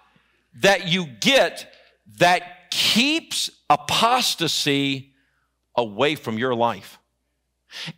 that 0.60 0.88
you 0.88 1.06
get 1.06 1.72
that 2.18 2.70
keeps 2.70 3.50
apostasy 3.68 5.12
away 5.76 6.14
from 6.14 6.38
your 6.38 6.54
life. 6.54 6.98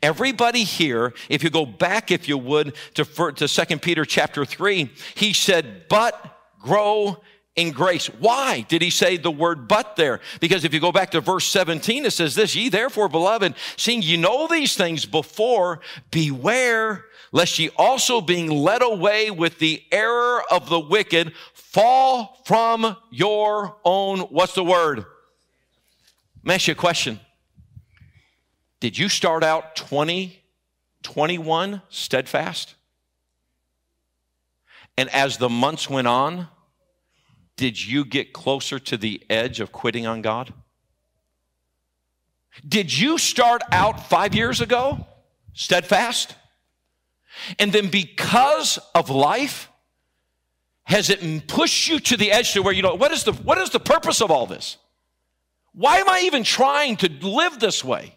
Everybody 0.02 0.64
here, 0.64 1.12
if 1.28 1.42
you 1.42 1.50
go 1.50 1.66
back, 1.66 2.10
if 2.10 2.28
you 2.28 2.38
would, 2.38 2.74
to, 2.94 3.04
to 3.04 3.48
2 3.48 3.78
Peter 3.78 4.04
chapter 4.04 4.44
3, 4.44 4.90
he 5.14 5.32
said, 5.32 5.88
but 5.88 6.38
grow 6.60 7.20
in 7.56 7.70
grace. 7.70 8.06
Why 8.06 8.62
did 8.62 8.82
he 8.82 8.90
say 8.90 9.16
the 9.16 9.30
word 9.30 9.68
but 9.68 9.96
there? 9.96 10.20
Because 10.40 10.64
if 10.64 10.74
you 10.74 10.80
go 10.80 10.92
back 10.92 11.10
to 11.12 11.20
verse 11.20 11.46
17, 11.46 12.04
it 12.04 12.12
says 12.12 12.34
this, 12.34 12.54
ye 12.54 12.68
therefore, 12.68 13.08
beloved, 13.08 13.54
seeing 13.76 14.02
you 14.02 14.16
know 14.16 14.46
these 14.46 14.76
things 14.76 15.06
before, 15.06 15.80
beware 16.10 17.04
lest 17.34 17.58
ye 17.58 17.68
also 17.76 18.20
being 18.20 18.48
led 18.48 18.80
away 18.80 19.30
with 19.30 19.58
the 19.58 19.82
error 19.90 20.42
of 20.52 20.68
the 20.68 20.78
wicked 20.78 21.32
fall 21.52 22.40
from 22.44 22.96
your 23.10 23.76
own, 23.84 24.20
what's 24.20 24.54
the 24.54 24.62
word? 24.62 24.98
Let 24.98 26.44
me 26.44 26.54
ask 26.54 26.68
you 26.68 26.72
a 26.72 26.76
question. 26.76 27.18
Did 28.80 28.98
you 28.98 29.08
start 29.08 29.42
out 29.42 29.76
20, 29.76 30.42
21 31.02 31.82
steadfast? 31.88 32.74
And 34.96 35.08
as 35.10 35.38
the 35.38 35.48
months 35.48 35.90
went 35.90 36.06
on, 36.06 36.48
did 37.56 37.84
you 37.84 38.04
get 38.04 38.32
closer 38.32 38.78
to 38.78 38.96
the 38.96 39.22
edge 39.30 39.60
of 39.60 39.72
quitting 39.72 40.06
on 40.06 40.22
God? 40.22 40.52
Did 42.66 42.96
you 42.96 43.18
start 43.18 43.62
out 43.72 44.08
five 44.08 44.34
years 44.34 44.60
ago 44.60 45.06
steadfast? 45.52 46.34
And 47.58 47.72
then 47.72 47.88
because 47.88 48.78
of 48.94 49.10
life, 49.10 49.68
has 50.84 51.10
it 51.10 51.48
pushed 51.48 51.88
you 51.88 51.98
to 51.98 52.16
the 52.16 52.30
edge 52.30 52.52
to 52.52 52.62
where 52.62 52.72
you 52.72 52.82
know, 52.82 52.94
what 52.94 53.10
is 53.10 53.24
the, 53.24 53.32
what 53.32 53.58
is 53.58 53.70
the 53.70 53.80
purpose 53.80 54.20
of 54.20 54.30
all 54.30 54.46
this? 54.46 54.76
Why 55.72 55.98
am 55.98 56.08
I 56.08 56.20
even 56.24 56.44
trying 56.44 56.96
to 56.98 57.08
live 57.08 57.58
this 57.58 57.82
way? 57.82 58.14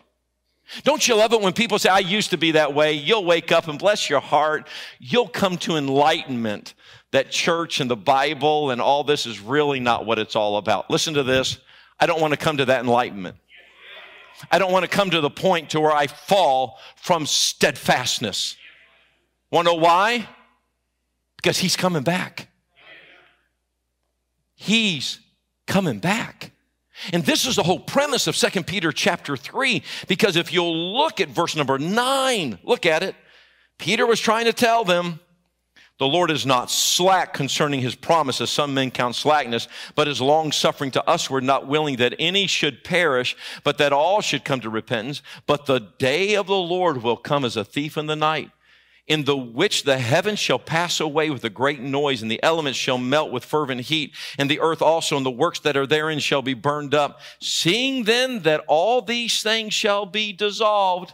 Don't 0.83 1.07
you 1.07 1.15
love 1.15 1.33
it 1.33 1.41
when 1.41 1.53
people 1.53 1.79
say, 1.79 1.89
I 1.89 1.99
used 1.99 2.31
to 2.31 2.37
be 2.37 2.51
that 2.51 2.73
way? 2.73 2.93
You'll 2.93 3.25
wake 3.25 3.51
up 3.51 3.67
and 3.67 3.79
bless 3.79 4.09
your 4.09 4.19
heart. 4.19 4.67
You'll 4.99 5.27
come 5.27 5.57
to 5.59 5.77
enlightenment 5.77 6.73
that 7.11 7.31
church 7.31 7.79
and 7.79 7.89
the 7.89 7.95
Bible 7.95 8.71
and 8.71 8.81
all 8.81 9.03
this 9.03 9.25
is 9.25 9.39
really 9.39 9.79
not 9.79 10.05
what 10.05 10.19
it's 10.19 10.35
all 10.35 10.57
about. 10.57 10.89
Listen 10.89 11.13
to 11.13 11.23
this. 11.23 11.57
I 11.99 12.05
don't 12.05 12.21
want 12.21 12.33
to 12.33 12.37
come 12.37 12.57
to 12.57 12.65
that 12.65 12.81
enlightenment. 12.81 13.37
I 14.51 14.59
don't 14.59 14.71
want 14.71 14.83
to 14.83 14.89
come 14.89 15.09
to 15.09 15.21
the 15.21 15.29
point 15.29 15.71
to 15.71 15.79
where 15.79 15.93
I 15.93 16.07
fall 16.07 16.77
from 16.95 17.25
steadfastness. 17.25 18.55
Want 19.51 19.67
to 19.67 19.73
know 19.73 19.79
why? 19.79 20.27
Because 21.37 21.57
he's 21.57 21.75
coming 21.75 22.03
back. 22.03 22.49
He's 24.53 25.19
coming 25.65 25.99
back. 25.99 26.51
And 27.13 27.23
this 27.23 27.45
is 27.45 27.55
the 27.55 27.63
whole 27.63 27.79
premise 27.79 28.27
of 28.27 28.35
2 28.35 28.63
Peter 28.63 28.91
chapter 28.91 29.37
3, 29.37 29.83
because 30.07 30.35
if 30.35 30.51
you'll 30.51 30.97
look 30.97 31.19
at 31.21 31.29
verse 31.29 31.55
number 31.55 31.77
9, 31.77 32.59
look 32.63 32.85
at 32.85 33.03
it. 33.03 33.15
Peter 33.77 34.05
was 34.05 34.19
trying 34.19 34.45
to 34.45 34.53
tell 34.53 34.83
them, 34.83 35.19
the 35.99 36.07
Lord 36.07 36.29
is 36.29 36.45
not 36.45 36.69
slack 36.69 37.33
concerning 37.33 37.81
his 37.81 37.95
promise, 37.95 38.39
as 38.39 38.51
some 38.51 38.73
men 38.75 38.91
count 38.91 39.15
slackness, 39.15 39.67
but 39.95 40.07
is 40.07 40.21
long 40.21 40.51
suffering 40.51 40.91
to 40.91 41.09
us. 41.09 41.27
We're 41.27 41.39
not 41.39 41.67
willing 41.67 41.95
that 41.95 42.13
any 42.19 42.45
should 42.45 42.83
perish, 42.83 43.35
but 43.63 43.79
that 43.79 43.93
all 43.93 44.21
should 44.21 44.45
come 44.45 44.59
to 44.61 44.69
repentance. 44.69 45.23
But 45.47 45.65
the 45.65 45.79
day 45.79 46.35
of 46.35 46.45
the 46.45 46.53
Lord 46.53 47.01
will 47.01 47.17
come 47.17 47.43
as 47.43 47.57
a 47.57 47.65
thief 47.65 47.97
in 47.97 48.05
the 48.05 48.15
night 48.15 48.51
in 49.07 49.23
the 49.23 49.37
which 49.37 49.83
the 49.83 49.97
heavens 49.97 50.37
shall 50.37 50.59
pass 50.59 50.99
away 50.99 51.29
with 51.29 51.43
a 51.43 51.49
great 51.49 51.79
noise, 51.79 52.21
and 52.21 52.29
the 52.29 52.43
elements 52.43 52.77
shall 52.77 52.97
melt 52.97 53.31
with 53.31 53.45
fervent 53.45 53.81
heat, 53.81 54.13
and 54.37 54.49
the 54.49 54.59
earth 54.59 54.81
also 54.81 55.15
and 55.15 55.25
the 55.25 55.31
works 55.31 55.59
that 55.59 55.77
are 55.77 55.87
therein 55.87 56.19
shall 56.19 56.41
be 56.41 56.53
burned 56.53 56.93
up. 56.93 57.21
Seeing 57.39 58.03
then 58.03 58.41
that 58.41 58.63
all 58.67 59.01
these 59.01 59.41
things 59.41 59.73
shall 59.73 60.05
be 60.05 60.33
dissolved, 60.33 61.13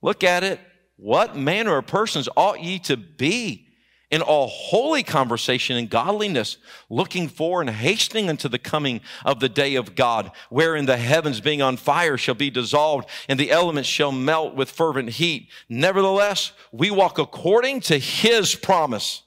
look 0.00 0.22
at 0.22 0.44
it. 0.44 0.60
What 0.96 1.36
manner 1.36 1.78
of 1.78 1.86
persons 1.86 2.28
ought 2.36 2.62
ye 2.62 2.78
to 2.80 2.96
be? 2.96 3.66
In 4.10 4.22
all 4.22 4.48
holy 4.48 5.02
conversation 5.02 5.76
and 5.76 5.88
godliness, 5.88 6.56
looking 6.88 7.28
for 7.28 7.60
and 7.60 7.70
hastening 7.70 8.28
unto 8.28 8.48
the 8.48 8.58
coming 8.58 9.00
of 9.24 9.38
the 9.38 9.48
day 9.48 9.76
of 9.76 9.94
God, 9.94 10.32
wherein 10.48 10.86
the 10.86 10.96
heavens 10.96 11.40
being 11.40 11.62
on 11.62 11.76
fire 11.76 12.16
shall 12.16 12.34
be 12.34 12.50
dissolved 12.50 13.08
and 13.28 13.38
the 13.38 13.52
elements 13.52 13.88
shall 13.88 14.10
melt 14.10 14.56
with 14.56 14.70
fervent 14.70 15.10
heat. 15.10 15.48
Nevertheless, 15.68 16.52
we 16.72 16.90
walk 16.90 17.18
according 17.18 17.80
to 17.82 17.98
his 17.98 18.54
promise. 18.54 19.22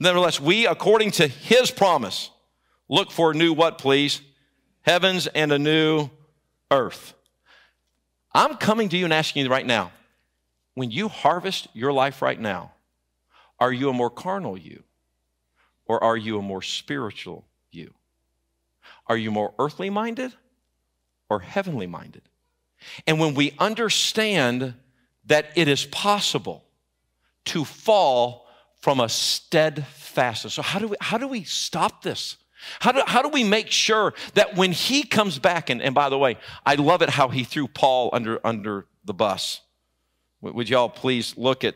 Nevertheless, 0.00 0.40
we, 0.40 0.66
according 0.66 1.12
to 1.12 1.28
his 1.28 1.70
promise, 1.70 2.30
look 2.88 3.12
for 3.12 3.30
a 3.30 3.34
new 3.34 3.52
what, 3.52 3.78
please? 3.78 4.20
Heavens 4.82 5.28
and 5.28 5.52
a 5.52 5.58
new 5.58 6.10
earth. 6.70 7.14
I'm 8.32 8.56
coming 8.56 8.88
to 8.88 8.96
you 8.96 9.04
and 9.04 9.12
asking 9.12 9.44
you 9.44 9.50
right 9.50 9.66
now, 9.66 9.92
when 10.74 10.90
you 10.90 11.08
harvest 11.08 11.68
your 11.74 11.92
life 11.92 12.22
right 12.22 12.38
now, 12.38 12.72
are 13.58 13.72
you 13.72 13.90
a 13.90 13.92
more 13.92 14.10
carnal 14.10 14.56
you? 14.56 14.84
Or 15.86 16.02
are 16.02 16.16
you 16.16 16.38
a 16.38 16.42
more 16.42 16.62
spiritual 16.62 17.46
you? 17.70 17.94
Are 19.06 19.16
you 19.16 19.30
more 19.30 19.54
earthly 19.58 19.90
minded 19.90 20.32
or 21.30 21.40
heavenly 21.40 21.86
minded? 21.86 22.22
And 23.06 23.18
when 23.18 23.34
we 23.34 23.54
understand 23.58 24.74
that 25.26 25.46
it 25.56 25.68
is 25.68 25.84
possible 25.86 26.64
to 27.46 27.64
fall 27.64 28.46
from 28.80 29.00
a 29.00 29.08
steadfastness. 29.08 30.54
So 30.54 30.62
how 30.62 30.78
do 30.78 30.88
we, 30.88 30.96
how 31.00 31.18
do 31.18 31.26
we 31.26 31.44
stop 31.44 32.02
this? 32.02 32.36
How 32.80 32.92
do, 32.92 33.02
how 33.06 33.22
do 33.22 33.28
we 33.28 33.44
make 33.44 33.70
sure 33.70 34.14
that 34.34 34.56
when 34.56 34.72
he 34.72 35.02
comes 35.02 35.38
back, 35.38 35.70
and, 35.70 35.80
and 35.80 35.94
by 35.94 36.08
the 36.08 36.18
way, 36.18 36.38
I 36.64 36.74
love 36.74 37.02
it 37.02 37.10
how 37.10 37.28
he 37.28 37.44
threw 37.44 37.68
Paul 37.68 38.10
under, 38.12 38.40
under 38.44 38.86
the 39.04 39.14
bus. 39.14 39.60
Would 40.40 40.68
y'all 40.68 40.88
please 40.88 41.36
look 41.36 41.64
at 41.64 41.74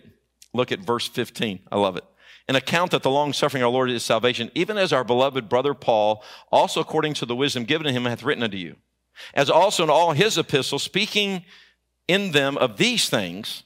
Look 0.55 0.73
at 0.73 0.81
verse 0.81 1.09
15. 1.09 1.61
I 1.71 1.79
love 1.79 1.97
it. 1.97 2.05
An 2.49 2.57
account 2.57 2.91
that 2.91 3.03
the 3.03 3.11
long 3.11 3.33
suffering 3.33 3.63
of 3.63 3.69
our 3.69 3.73
Lord 3.73 3.91
is 3.91 4.03
salvation, 4.03 4.51
even 4.55 4.77
as 4.77 4.93
our 4.93 5.05
beloved 5.05 5.49
brother 5.49 5.75
Paul, 5.75 6.25
also 6.51 6.81
according 6.81 7.15
to 7.15 7.27
the 7.27 7.37
wisdom 7.37 7.65
given 7.65 7.87
to 7.87 7.93
him, 7.93 8.05
hath 8.05 8.23
written 8.23 8.43
unto 8.43 8.57
you. 8.57 8.77
As 9.35 9.49
also 9.49 9.85
in 9.85 9.91
all 9.91 10.13
his 10.13 10.37
epistles, 10.37 10.83
speaking 10.83 11.45
in 12.09 12.33
them 12.33 12.57
of 12.59 12.77
these 12.77 13.09
things, 13.09 13.63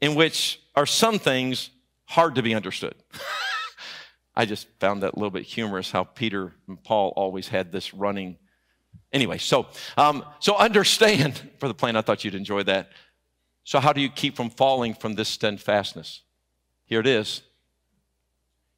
in 0.00 0.14
which 0.14 0.60
are 0.74 0.86
some 0.86 1.18
things 1.18 1.70
hard 2.06 2.34
to 2.34 2.42
be 2.42 2.54
understood. 2.54 2.94
I 4.34 4.44
just 4.44 4.66
found 4.80 5.02
that 5.02 5.14
a 5.14 5.16
little 5.16 5.30
bit 5.30 5.44
humorous 5.44 5.90
how 5.90 6.04
Peter 6.04 6.52
and 6.66 6.82
Paul 6.82 7.12
always 7.16 7.48
had 7.48 7.72
this 7.72 7.92
running. 7.92 8.38
Anyway, 9.12 9.38
so 9.38 9.66
um, 9.96 10.24
so 10.38 10.56
understand 10.56 11.40
for 11.58 11.68
the 11.68 11.74
plan. 11.74 11.96
I 11.96 12.00
thought 12.00 12.24
you'd 12.24 12.34
enjoy 12.34 12.62
that. 12.64 12.90
So, 13.70 13.78
how 13.78 13.92
do 13.92 14.00
you 14.00 14.10
keep 14.10 14.34
from 14.34 14.50
falling 14.50 14.94
from 14.94 15.14
this 15.14 15.28
steadfastness? 15.28 16.22
Here 16.86 16.98
it 16.98 17.06
is. 17.06 17.42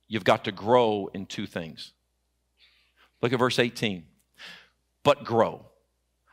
You've 0.06 0.22
got 0.22 0.44
to 0.44 0.52
grow 0.52 1.08
in 1.14 1.24
two 1.24 1.46
things. 1.46 1.92
Look 3.22 3.32
at 3.32 3.38
verse 3.38 3.58
18. 3.58 4.04
But 5.02 5.24
grow. 5.24 5.64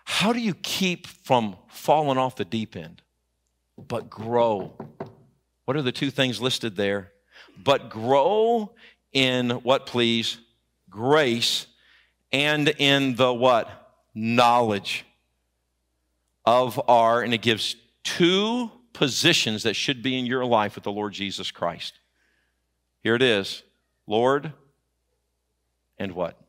How 0.03 0.33
do 0.33 0.41
you 0.41 0.53
keep 0.55 1.07
from 1.07 1.55
falling 1.69 2.17
off 2.17 2.35
the 2.35 2.43
deep 2.43 2.75
end? 2.75 3.01
But 3.77 4.09
grow. 4.09 4.73
What 5.63 5.77
are 5.77 5.81
the 5.81 5.93
two 5.93 6.11
things 6.11 6.41
listed 6.41 6.75
there? 6.75 7.13
But 7.63 7.89
grow 7.89 8.73
in 9.13 9.51
what, 9.51 9.85
please? 9.85 10.37
Grace 10.89 11.65
and 12.33 12.67
in 12.77 13.15
the 13.15 13.33
what? 13.33 13.69
Knowledge 14.13 15.05
of 16.43 16.77
our, 16.89 17.21
and 17.21 17.33
it 17.33 17.41
gives 17.41 17.77
two 18.17 18.71
positions 18.93 19.63
that 19.63 19.75
should 19.75 20.01
be 20.01 20.17
in 20.17 20.25
your 20.25 20.45
life 20.45 20.75
with 20.75 20.83
the 20.83 20.91
Lord 20.91 21.13
Jesus 21.13 21.51
Christ. 21.51 21.99
Here 23.03 23.15
it 23.15 23.21
is 23.21 23.63
Lord 24.07 24.51
and 25.97 26.13
what? 26.13 26.39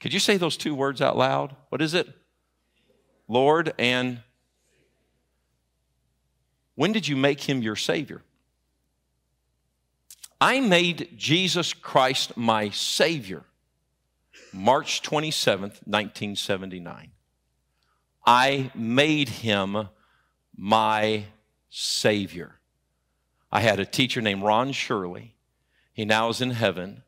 Could 0.00 0.12
you 0.12 0.20
say 0.20 0.36
those 0.36 0.56
two 0.56 0.74
words 0.74 1.00
out 1.00 1.16
loud? 1.16 1.56
What 1.70 1.80
is 1.80 1.94
it? 1.94 2.08
Lord 3.28 3.72
and 3.78 4.20
when 6.74 6.92
did 6.92 7.08
you 7.08 7.16
make 7.16 7.40
him 7.48 7.62
your 7.62 7.76
Savior? 7.76 8.22
I 10.40 10.60
made 10.60 11.14
Jesus 11.16 11.72
Christ 11.72 12.36
my 12.36 12.70
Savior 12.70 13.44
March 14.52 15.02
27th, 15.02 15.80
1979. 15.86 17.10
I 18.26 18.70
made 18.74 19.28
him 19.28 19.88
my 20.56 21.24
Savior. 21.70 22.56
I 23.50 23.60
had 23.60 23.80
a 23.80 23.86
teacher 23.86 24.20
named 24.20 24.42
Ron 24.42 24.72
Shirley. 24.72 25.34
He 25.92 26.04
now 26.04 26.28
is 26.28 26.40
in 26.40 26.50
heaven. 26.50 27.02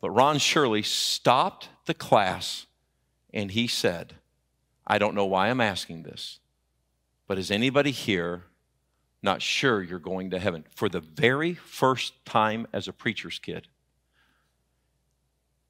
But 0.00 0.10
Ron 0.10 0.38
Shirley 0.38 0.82
stopped 0.82 1.68
the 1.86 1.94
class 1.94 2.66
and 3.32 3.50
he 3.50 3.66
said, 3.66 4.14
I 4.86 4.98
don't 4.98 5.14
know 5.14 5.26
why 5.26 5.48
I'm 5.48 5.60
asking 5.60 6.04
this, 6.04 6.38
but 7.26 7.38
is 7.38 7.50
anybody 7.50 7.90
here 7.90 8.44
not 9.22 9.42
sure 9.42 9.82
you're 9.82 9.98
going 9.98 10.30
to 10.30 10.38
heaven? 10.38 10.64
For 10.74 10.88
the 10.88 11.00
very 11.00 11.54
first 11.54 12.24
time 12.24 12.66
as 12.72 12.88
a 12.88 12.92
preacher's 12.92 13.38
kid, 13.38 13.68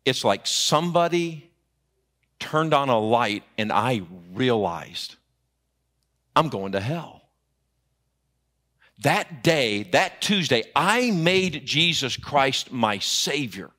it's 0.05 0.25
like 0.25 0.47
somebody 0.47 1.51
turned 2.39 2.73
on 2.73 2.89
a 2.89 2.99
light 2.99 3.43
and 3.57 3.73
I 3.73 4.03
realized 4.33 5.17
I'm 6.37 6.49
going 6.49 6.73
to 6.73 6.81
hell. 6.81 7.18
That 9.01 9.43
day, 9.43 9.85
that 9.85 10.21
Tuesday, 10.21 10.65
I 10.75 11.11
made 11.11 11.65
Jesus 11.65 12.17
Christ 12.17 12.73
my 12.73 12.99
Savior. 12.99 13.71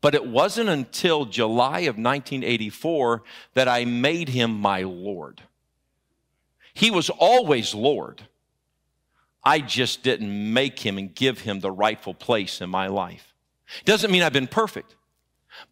But 0.00 0.14
it 0.14 0.26
wasn't 0.26 0.68
until 0.68 1.24
July 1.24 1.80
of 1.80 1.96
1984 1.96 3.22
that 3.54 3.68
I 3.68 3.84
made 3.84 4.28
him 4.28 4.52
my 4.60 4.82
Lord. 4.82 5.42
He 6.74 6.90
was 6.90 7.10
always 7.10 7.74
Lord. 7.74 8.22
I 9.44 9.58
just 9.58 10.02
didn't 10.02 10.52
make 10.52 10.78
him 10.80 10.98
and 10.98 11.14
give 11.14 11.40
him 11.40 11.60
the 11.60 11.70
rightful 11.70 12.14
place 12.14 12.60
in 12.60 12.70
my 12.70 12.86
life. 12.86 13.34
Doesn't 13.84 14.10
mean 14.10 14.22
I've 14.22 14.32
been 14.32 14.46
perfect, 14.46 14.94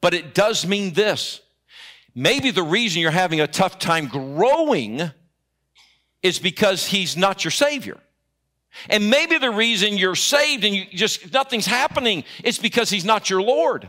but 0.00 0.14
it 0.14 0.34
does 0.34 0.66
mean 0.66 0.94
this. 0.94 1.40
Maybe 2.14 2.50
the 2.50 2.62
reason 2.62 3.00
you're 3.00 3.10
having 3.12 3.40
a 3.40 3.46
tough 3.46 3.78
time 3.78 4.06
growing 4.06 5.12
is 6.22 6.38
because 6.38 6.86
he's 6.86 7.16
not 7.16 7.44
your 7.44 7.50
savior. 7.50 7.98
And 8.88 9.10
maybe 9.10 9.38
the 9.38 9.50
reason 9.50 9.96
you're 9.96 10.14
saved 10.14 10.64
and 10.64 10.74
you 10.74 10.84
just 10.92 11.32
nothing's 11.32 11.66
happening 11.66 12.24
is 12.44 12.58
because 12.58 12.88
he's 12.88 13.04
not 13.04 13.28
your 13.28 13.42
Lord. 13.42 13.88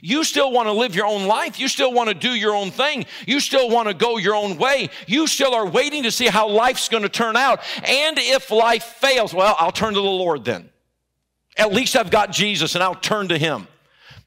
You 0.00 0.24
still 0.24 0.50
want 0.50 0.68
to 0.68 0.72
live 0.72 0.94
your 0.94 1.06
own 1.06 1.26
life. 1.26 1.60
You 1.60 1.68
still 1.68 1.92
want 1.92 2.08
to 2.08 2.14
do 2.14 2.30
your 2.30 2.54
own 2.54 2.70
thing. 2.70 3.04
You 3.26 3.40
still 3.40 3.68
want 3.68 3.88
to 3.88 3.94
go 3.94 4.16
your 4.16 4.34
own 4.34 4.56
way. 4.56 4.88
You 5.06 5.26
still 5.26 5.54
are 5.54 5.66
waiting 5.66 6.04
to 6.04 6.10
see 6.10 6.28
how 6.28 6.48
life's 6.48 6.88
going 6.88 7.02
to 7.02 7.10
turn 7.10 7.36
out. 7.36 7.60
And 7.84 8.16
if 8.18 8.50
life 8.50 8.84
fails, 8.84 9.34
well, 9.34 9.54
I'll 9.58 9.72
turn 9.72 9.92
to 9.92 10.00
the 10.00 10.06
Lord 10.06 10.46
then. 10.46 10.70
At 11.58 11.74
least 11.74 11.94
I've 11.94 12.10
got 12.10 12.32
Jesus 12.32 12.74
and 12.74 12.82
I'll 12.82 12.94
turn 12.94 13.28
to 13.28 13.36
him. 13.36 13.68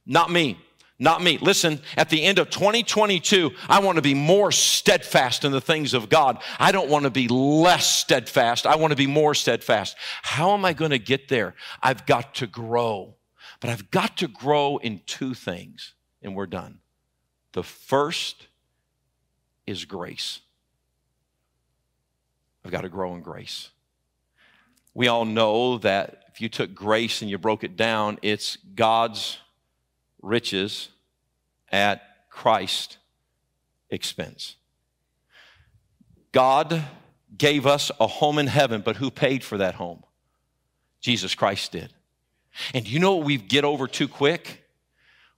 Not 0.05 0.29
me. 0.29 0.59
Not 0.97 1.21
me. 1.21 1.37
Listen, 1.37 1.81
at 1.97 2.09
the 2.09 2.23
end 2.23 2.39
of 2.39 2.49
2022, 2.49 3.51
I 3.67 3.79
want 3.79 3.97
to 3.97 4.01
be 4.01 4.13
more 4.13 4.51
steadfast 4.51 5.43
in 5.43 5.51
the 5.51 5.59
things 5.59 5.93
of 5.93 6.07
God. 6.07 6.41
I 6.57 6.71
don't 6.71 6.89
want 6.89 7.03
to 7.03 7.09
be 7.09 7.27
less 7.27 7.85
steadfast. 7.85 8.65
I 8.65 8.77
want 8.77 8.91
to 8.91 8.97
be 8.97 9.07
more 9.07 9.35
steadfast. 9.35 9.97
How 10.21 10.53
am 10.53 10.63
I 10.63 10.71
going 10.71 10.91
to 10.91 10.99
get 10.99 11.27
there? 11.27 11.55
I've 11.83 12.05
got 12.05 12.35
to 12.35 12.47
grow. 12.47 13.15
But 13.59 13.71
I've 13.71 13.91
got 13.91 14.17
to 14.17 14.27
grow 14.27 14.77
in 14.77 15.01
two 15.05 15.33
things, 15.33 15.93
and 16.21 16.33
we're 16.33 16.45
done. 16.45 16.79
The 17.51 17.63
first 17.63 18.47
is 19.67 19.83
grace. 19.83 20.39
I've 22.63 22.71
got 22.71 22.81
to 22.81 22.89
grow 22.89 23.15
in 23.15 23.21
grace. 23.21 23.69
We 24.93 25.09
all 25.09 25.25
know 25.25 25.77
that 25.79 26.23
if 26.33 26.39
you 26.39 26.47
took 26.47 26.73
grace 26.73 27.21
and 27.21 27.29
you 27.29 27.37
broke 27.37 27.65
it 27.65 27.75
down, 27.75 28.17
it's 28.21 28.57
God's 28.75 29.39
riches 30.25 30.89
at 31.71 32.01
Christ's 32.29 32.97
expense. 33.89 34.55
God 36.31 36.83
gave 37.37 37.65
us 37.65 37.91
a 37.99 38.07
home 38.07 38.39
in 38.39 38.47
heaven, 38.47 38.81
but 38.81 38.97
who 38.97 39.09
paid 39.11 39.43
for 39.43 39.57
that 39.57 39.75
home? 39.75 40.03
Jesus 40.99 41.35
Christ 41.35 41.71
did. 41.71 41.93
And 42.73 42.87
you 42.87 42.99
know 42.99 43.15
what 43.15 43.25
we 43.25 43.37
get 43.37 43.63
over 43.63 43.87
too 43.87 44.07
quick? 44.07 44.63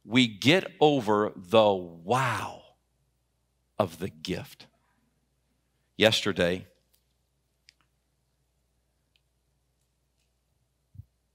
We 0.06 0.28
get 0.28 0.72
over 0.80 1.34
the 1.36 1.74
wow 1.74 2.62
of 3.78 4.00
the 4.00 4.10
gift. 4.10 4.68
Yesterday, 5.98 6.66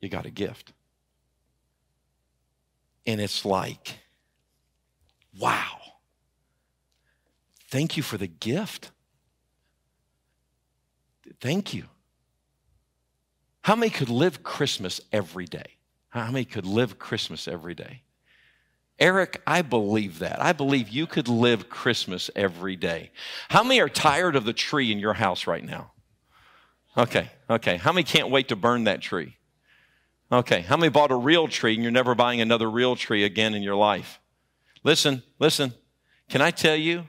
you 0.01 0.09
got 0.09 0.27
a 0.27 0.31
gift. 0.31 0.73
And 3.07 3.21
it's 3.21 3.45
like, 3.45 3.99
wow. 5.39 5.79
Thank 7.69 7.97
you 7.97 8.03
for 8.03 8.19
the 8.19 8.27
gift. 8.27 8.91
Thank 11.41 11.75
you. 11.75 11.85
How 13.63 13.77
many 13.77 13.91
could 13.91 14.09
live 14.09 14.43
Christmas 14.43 15.01
every 15.13 15.47
day? 15.47 15.79
How 16.11 16.31
many 16.31 16.45
could 16.45 16.67
live 16.67 16.99
Christmas 16.99 17.49
every 17.49 17.75
day? 17.75 18.03
Eric, 18.99 19.41
I 19.47 19.63
believe 19.63 20.19
that. 20.19 20.41
I 20.41 20.53
believe 20.53 20.89
you 20.89 21.07
could 21.07 21.29
live 21.29 21.69
Christmas 21.69 22.31
every 22.37 22.77
day. 22.77 23.11
How 23.49 23.63
many 23.63 23.81
are 23.81 23.89
tired 23.89 24.37
of 24.37 24.45
the 24.45 24.53
tree 24.53 24.93
in 24.93 24.99
your 24.99 25.15
house 25.15 25.47
right 25.47 25.65
now? 25.65 25.93
Okay, 26.97 27.31
okay. 27.49 27.79
How 27.79 27.93
many 27.93 28.05
can't 28.05 28.31
wait 28.31 28.49
to 28.49 28.57
burn 28.57 28.85
that 28.85 29.01
tree? 29.01 29.37
Okay. 30.33 30.63
How 30.63 30.79
many 30.79 30.89
bought 30.89 31.11
a 31.11 31.17
real 31.17 31.47
tree 31.47 31.75
and 31.75 31.83
you're 31.83 31.93
never 31.93 32.15
buying 32.15 32.41
another 32.41 32.71
real 32.71 32.97
tree 32.97 33.23
again 33.23 33.53
in 33.53 33.63
your 33.63 33.75
life? 33.77 34.19
Listen, 34.83 35.23
listen. 35.39 35.75
Can 36.31 36.41
I 36.41 36.51
tell 36.51 36.75
you 36.75 37.07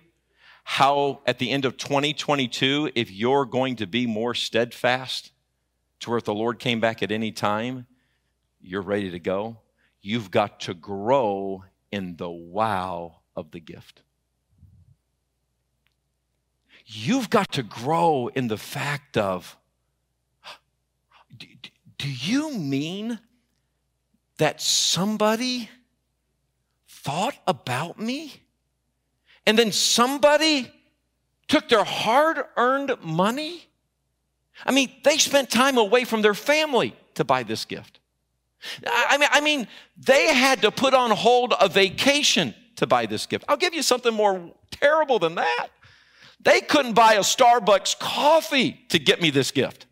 how 0.65 1.21
at 1.25 1.39
the 1.39 1.49
end 1.49 1.63
of 1.63 1.77
2022, 1.77 2.91
if 2.95 3.09
you're 3.09 3.45
going 3.45 3.77
to 3.77 3.87
be 3.87 4.05
more 4.05 4.33
steadfast 4.33 5.31
to 6.01 6.09
where 6.09 6.17
if 6.17 6.25
the 6.25 6.33
Lord 6.33 6.59
came 6.59 6.81
back 6.81 7.01
at 7.01 7.11
any 7.11 7.31
time, 7.31 7.87
you're 8.59 8.81
ready 8.81 9.09
to 9.11 9.19
go? 9.19 9.57
You've 10.01 10.29
got 10.29 10.59
to 10.61 10.73
grow 10.73 11.63
in 11.93 12.17
the 12.17 12.29
wow 12.29 13.19
of 13.37 13.51
the 13.51 13.61
gift. 13.61 14.01
You've 16.85 17.29
got 17.29 17.53
to 17.53 17.63
grow 17.63 18.27
in 18.35 18.49
the 18.49 18.57
fact 18.57 19.17
of, 19.17 19.57
do 22.03 22.11
you 22.11 22.51
mean 22.51 23.17
that 24.37 24.59
somebody 24.59 25.69
thought 26.85 27.37
about 27.47 27.97
me? 27.97 28.33
And 29.47 29.57
then 29.57 29.71
somebody 29.71 30.69
took 31.47 31.69
their 31.69 31.85
hard 31.85 32.43
earned 32.57 32.91
money? 33.01 33.69
I 34.65 34.71
mean, 34.71 34.91
they 35.05 35.17
spent 35.17 35.49
time 35.49 35.77
away 35.77 36.03
from 36.03 36.21
their 36.21 36.33
family 36.33 36.93
to 37.13 37.23
buy 37.23 37.43
this 37.43 37.63
gift. 37.63 38.01
I 38.85 39.17
mean, 39.17 39.29
I 39.31 39.39
mean, 39.39 39.65
they 39.95 40.33
had 40.33 40.61
to 40.63 40.71
put 40.71 40.93
on 40.93 41.09
hold 41.11 41.53
a 41.57 41.69
vacation 41.69 42.53
to 42.75 42.85
buy 42.85 43.05
this 43.05 43.25
gift. 43.25 43.45
I'll 43.47 43.55
give 43.55 43.73
you 43.73 43.81
something 43.81 44.13
more 44.13 44.51
terrible 44.71 45.19
than 45.19 45.35
that. 45.35 45.67
They 46.41 46.59
couldn't 46.59 46.95
buy 46.95 47.13
a 47.13 47.21
Starbucks 47.21 47.97
coffee 47.97 48.81
to 48.89 48.99
get 48.99 49.21
me 49.21 49.29
this 49.29 49.51
gift. 49.51 49.85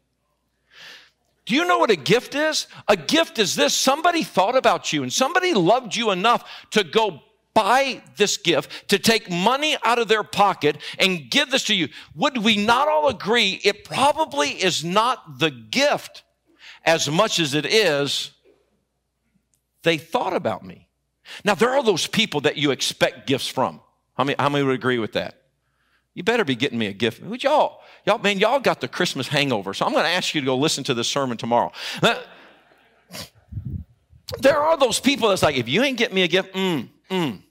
Do 1.45 1.55
you 1.55 1.65
know 1.65 1.79
what 1.79 1.91
a 1.91 1.95
gift 1.95 2.35
is? 2.35 2.67
A 2.87 2.95
gift 2.95 3.39
is 3.39 3.55
this 3.55 3.73
somebody 3.73 4.23
thought 4.23 4.55
about 4.55 4.93
you 4.93 5.03
and 5.03 5.11
somebody 5.11 5.53
loved 5.53 5.95
you 5.95 6.11
enough 6.11 6.67
to 6.71 6.83
go 6.83 7.21
buy 7.53 8.01
this 8.15 8.37
gift, 8.37 8.89
to 8.89 8.99
take 8.99 9.29
money 9.29 9.75
out 9.83 9.99
of 9.99 10.07
their 10.07 10.23
pocket 10.23 10.77
and 10.99 11.29
give 11.29 11.51
this 11.51 11.65
to 11.65 11.75
you. 11.75 11.89
Would 12.15 12.37
we 12.37 12.57
not 12.57 12.87
all 12.87 13.09
agree 13.09 13.59
it 13.63 13.83
probably 13.83 14.49
is 14.49 14.83
not 14.83 15.39
the 15.39 15.51
gift 15.51 16.23
as 16.85 17.09
much 17.09 17.39
as 17.39 17.53
it 17.53 17.65
is 17.65 18.31
they 19.83 19.97
thought 19.97 20.33
about 20.33 20.63
me? 20.63 20.87
Now, 21.43 21.55
there 21.55 21.71
are 21.71 21.83
those 21.83 22.07
people 22.07 22.41
that 22.41 22.57
you 22.57 22.71
expect 22.71 23.27
gifts 23.27 23.47
from. 23.47 23.81
How 24.15 24.23
many, 24.23 24.35
how 24.37 24.49
many 24.49 24.63
would 24.63 24.75
agree 24.75 24.99
with 24.99 25.13
that? 25.13 25.41
You 26.13 26.23
better 26.23 26.43
be 26.43 26.55
getting 26.55 26.77
me 26.77 26.87
a 26.87 26.93
gift. 26.93 27.21
Would 27.23 27.43
y'all, 27.43 27.79
y'all, 28.05 28.17
man, 28.19 28.39
y'all 28.39 28.59
got 28.59 28.81
the 28.81 28.87
Christmas 28.87 29.27
hangover. 29.27 29.73
So 29.73 29.85
I'm 29.85 29.91
going 29.91 30.03
to 30.03 30.09
ask 30.09 30.33
you 30.33 30.41
to 30.41 30.45
go 30.45 30.57
listen 30.57 30.83
to 30.85 30.93
this 30.93 31.07
sermon 31.07 31.37
tomorrow. 31.37 31.71
Now, 32.01 32.19
there 34.39 34.57
are 34.57 34.77
those 34.77 34.99
people 34.99 35.29
that's 35.29 35.43
like, 35.43 35.57
if 35.57 35.67
you 35.67 35.83
ain't 35.83 35.97
get 35.97 36.13
me 36.13 36.23
a 36.23 36.27
gift, 36.27 36.53
mm, 36.53 36.87
mm. 37.09 37.41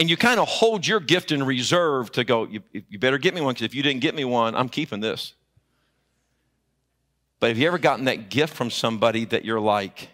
And 0.00 0.08
you 0.08 0.16
kind 0.16 0.38
of 0.38 0.46
hold 0.46 0.86
your 0.86 1.00
gift 1.00 1.32
in 1.32 1.42
reserve 1.42 2.12
to 2.12 2.22
go, 2.22 2.44
you, 2.44 2.62
you 2.72 3.00
better 3.00 3.18
get 3.18 3.34
me 3.34 3.40
one 3.40 3.54
because 3.54 3.64
if 3.64 3.74
you 3.74 3.82
didn't 3.82 4.00
get 4.00 4.14
me 4.14 4.24
one, 4.24 4.54
I'm 4.54 4.68
keeping 4.68 5.00
this. 5.00 5.34
But 7.40 7.48
have 7.48 7.58
you 7.58 7.66
ever 7.66 7.78
gotten 7.78 8.04
that 8.04 8.30
gift 8.30 8.54
from 8.54 8.70
somebody 8.70 9.24
that 9.26 9.44
you're 9.44 9.60
like, 9.60 10.10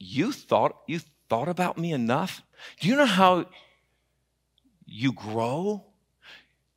you 0.00 0.32
thought 0.32 0.76
you 0.88 1.00
thought 1.28 1.48
about 1.48 1.78
me 1.78 1.92
enough? 1.92 2.42
Do 2.80 2.88
you 2.88 2.96
know 2.96 3.06
how 3.06 3.46
you 4.86 5.12
grow 5.12 5.84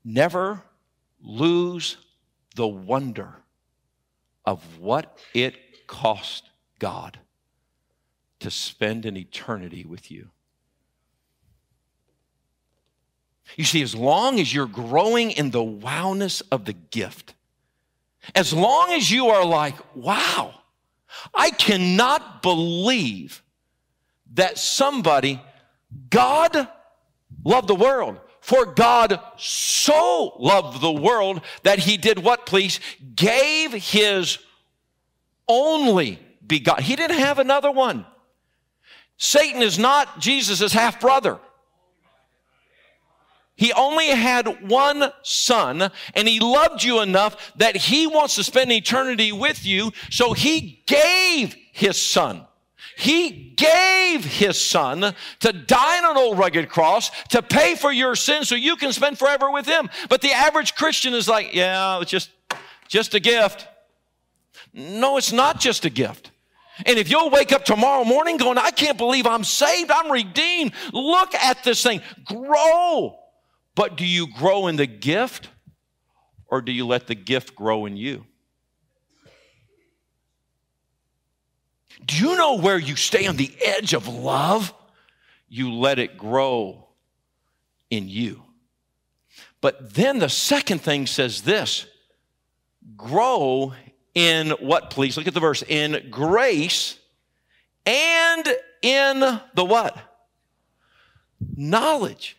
Never 0.10 0.64
lose 1.28 1.98
the 2.56 2.68
wonder 2.68 3.36
of 4.46 4.80
what 4.80 5.20
it 5.34 5.86
cost 5.86 6.50
God 6.80 7.20
to 8.40 8.50
spend 8.50 9.06
an 9.06 9.18
eternity 9.18 9.84
with 9.84 10.10
you. 10.10 10.30
You 13.56 13.66
see, 13.66 13.82
as 13.82 13.94
long 13.94 14.40
as 14.40 14.54
you're 14.54 14.68
growing 14.68 15.32
in 15.32 15.52
the 15.52 15.64
wowness 15.64 16.42
of 16.52 16.66
the 16.66 16.74
gift, 16.74 17.34
as 18.34 18.54
long 18.54 18.92
as 18.92 19.12
you 19.12 19.28
are 19.28 19.46
like, 19.46 19.76
wow, 19.96 20.54
I 21.34 21.52
cannot 21.52 22.42
believe 22.42 23.42
that 24.34 24.58
somebody, 24.58 25.42
God 26.10 26.68
loved 27.44 27.68
the 27.68 27.76
world. 27.76 28.20
For 28.48 28.66
God 28.66 29.20
so 29.36 30.32
loved 30.40 30.80
the 30.80 30.90
world 30.90 31.42
that 31.64 31.80
he 31.80 31.98
did 31.98 32.18
what, 32.18 32.46
please? 32.46 32.80
Gave 33.14 33.74
his 33.74 34.40
only 35.50 36.18
begotten. 36.48 36.86
He 36.86 36.96
didn't 36.96 37.20
have 37.20 37.40
another 37.40 37.70
one. 37.70 38.06
Satan 39.18 39.62
is 39.62 39.78
not 39.78 40.22
Jesus' 40.22 40.72
half 40.72 41.02
brother. 41.02 41.40
He 43.58 43.74
only 43.74 44.08
had 44.08 44.70
one 44.70 45.12
son 45.24 45.92
and 46.16 46.26
he 46.26 46.40
loved 46.40 46.86
you 46.86 47.02
enough 47.02 47.52
that 47.58 47.76
he 47.76 48.08
wants 48.08 48.36
to 48.36 48.46
spend 48.46 48.72
eternity 48.72 49.34
with 49.34 49.66
you. 49.66 49.92
So 50.10 50.32
he 50.32 50.84
gave 50.88 51.54
his 51.74 52.02
son. 52.02 52.47
He 52.98 53.54
gave 53.56 54.26
his 54.26 54.60
son 54.60 55.14
to 55.42 55.54
die 55.54 56.00
on 56.00 56.12
an 56.12 56.18
old 56.18 56.40
rugged 56.40 56.68
cross 56.68 57.12
to 57.28 57.44
pay 57.44 57.76
for 57.76 57.92
your 57.92 58.16
sins 58.16 58.50
so 58.50 58.56
you 58.56 58.76
can 58.76 58.92
spend 58.92 59.20
forever 59.20 59.52
with 59.52 59.68
him. 59.68 59.88
But 60.10 60.22
the 60.22 60.32
average 60.32 60.74
Christian 60.74 61.14
is 61.14 61.28
like, 61.28 61.54
yeah, 61.54 62.02
it's 62.02 62.10
just, 62.10 62.32
just 62.88 63.14
a 63.14 63.20
gift. 63.20 63.68
No, 64.74 65.18
it's 65.18 65.32
not 65.32 65.60
just 65.60 65.86
a 65.86 65.92
gift. 65.92 66.32
And 66.88 66.98
if 66.98 67.08
you'll 67.12 67.30
wake 67.30 67.52
up 67.52 67.66
tomorrow 67.66 68.04
morning 68.04 68.38
going, 68.38 68.58
I 68.58 68.72
can't 68.72 68.98
believe 68.98 69.28
I'm 69.28 69.44
saved, 69.44 69.92
I'm 69.92 70.12
redeemed, 70.12 70.72
look 70.92 71.36
at 71.36 71.64
this 71.64 71.84
thing, 71.84 72.02
grow. 72.26 73.20
But 73.76 73.96
do 73.96 74.08
you 74.08 74.26
grow 74.34 74.66
in 74.66 74.76
the 74.76 74.88
gift 74.88 75.50
or 76.48 76.62
do 76.64 76.72
you 76.72 76.88
let 76.88 77.06
the 77.06 77.16
gift 77.16 77.56
grow 77.56 77.86
in 77.86 77.96
you? 77.96 78.26
Do 82.06 82.16
you 82.18 82.38
know 82.38 82.56
where 82.56 82.78
you 82.78 82.96
stay 82.96 83.28
on 83.28 83.36
the 83.36 83.52
edge 83.64 83.94
of 83.94 84.08
love? 84.08 84.74
You 85.50 85.74
let 85.74 86.00
it 86.00 86.18
grow 86.18 86.88
in 87.90 88.08
you. 88.08 88.44
But 89.62 89.94
then 89.94 90.20
the 90.20 90.30
second 90.30 90.82
thing 90.82 91.08
says 91.08 91.42
this 91.42 91.88
grow 92.96 93.74
in 94.14 94.52
what, 94.52 94.90
please? 94.90 95.18
Look 95.18 95.28
at 95.28 95.34
the 95.34 95.40
verse. 95.40 95.64
In 95.64 96.08
grace 96.10 96.98
and 97.86 98.48
in 98.82 99.20
the 99.54 99.66
what? 99.66 99.98
Knowledge. 101.56 102.38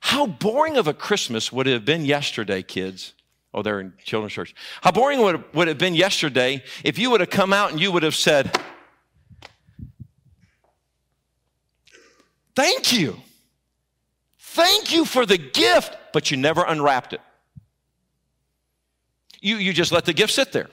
How 0.00 0.26
boring 0.26 0.76
of 0.76 0.86
a 0.86 0.94
Christmas 0.94 1.52
would 1.52 1.66
it 1.66 1.72
have 1.72 1.84
been 1.84 2.04
yesterday, 2.04 2.62
kids? 2.62 3.14
Oh, 3.52 3.62
they're 3.62 3.80
in 3.80 3.92
children's 4.02 4.32
church. 4.32 4.54
How 4.80 4.90
boring 4.90 5.20
would 5.20 5.36
it, 5.36 5.54
would 5.54 5.68
it 5.68 5.72
have 5.72 5.78
been 5.78 5.94
yesterday 5.94 6.62
if 6.82 6.98
you 6.98 7.10
would 7.10 7.20
have 7.20 7.30
come 7.30 7.52
out 7.52 7.70
and 7.70 7.80
you 7.80 7.92
would 7.92 8.02
have 8.02 8.16
said, 8.16 8.58
Thank 12.54 12.92
you. 12.92 13.16
Thank 14.38 14.92
you 14.92 15.04
for 15.04 15.26
the 15.26 15.38
gift, 15.38 15.96
but 16.12 16.30
you 16.30 16.36
never 16.36 16.62
unwrapped 16.62 17.12
it. 17.12 17.20
You, 19.40 19.56
you 19.56 19.72
just 19.72 19.92
let 19.92 20.04
the 20.04 20.12
gift 20.12 20.32
sit 20.32 20.52
there. 20.52 20.70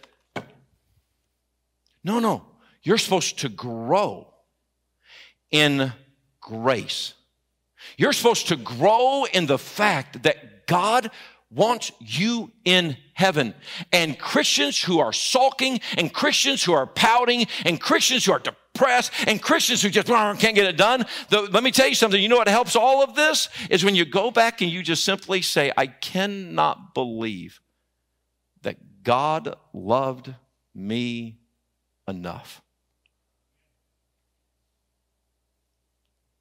No, 2.04 2.20
no. 2.20 2.46
You're 2.84 2.98
supposed 2.98 3.40
to 3.40 3.50
grow 3.50 4.34
in 5.52 5.92
grace. 6.40 7.14
You're 7.98 8.14
supposed 8.14 8.48
to 8.48 8.56
grow 8.56 9.26
in 9.26 9.46
the 9.46 9.58
fact 9.58 10.24
that 10.24 10.68
God 10.68 11.12
wants 11.50 11.92
you 12.00 12.52
in 12.64 12.98
heaven. 13.14 13.54
And 13.92 14.18
Christians 14.18 14.82
who 14.82 15.00
are 15.00 15.14
sulking, 15.14 15.82
and 15.98 16.14
Christians 16.14 16.64
who 16.64 16.74
are 16.74 16.88
pouting, 16.88 17.48
and 17.66 17.80
Christians 17.80 18.26
who 18.26 18.32
are 18.32 18.40
depressed, 18.40 18.61
and 19.28 19.42
Christians 19.42 19.82
who 19.82 19.90
just 19.90 20.08
can't 20.08 20.56
get 20.56 20.66
it 20.66 20.78
done. 20.78 21.06
The, 21.30 21.42
let 21.42 21.64
me 21.64 21.72
tell 21.72 21.88
you 21.88 21.96
something. 21.96 22.22
You 22.22 22.30
know 22.30 22.38
what 22.38 22.48
helps 22.48 22.76
all 22.76 23.04
of 23.04 23.16
this? 23.16 23.50
Is 23.70 23.84
when 23.86 23.96
you 23.96 24.06
go 24.06 24.32
back 24.32 24.62
and 24.62 24.72
you 24.72 24.84
just 24.84 25.04
simply 25.06 25.42
say, 25.42 25.72
I 25.78 25.88
cannot 25.88 26.94
believe 26.94 27.62
that 28.62 29.04
God 29.04 29.56
loved 29.74 30.34
me 30.74 31.38
enough. 32.08 32.62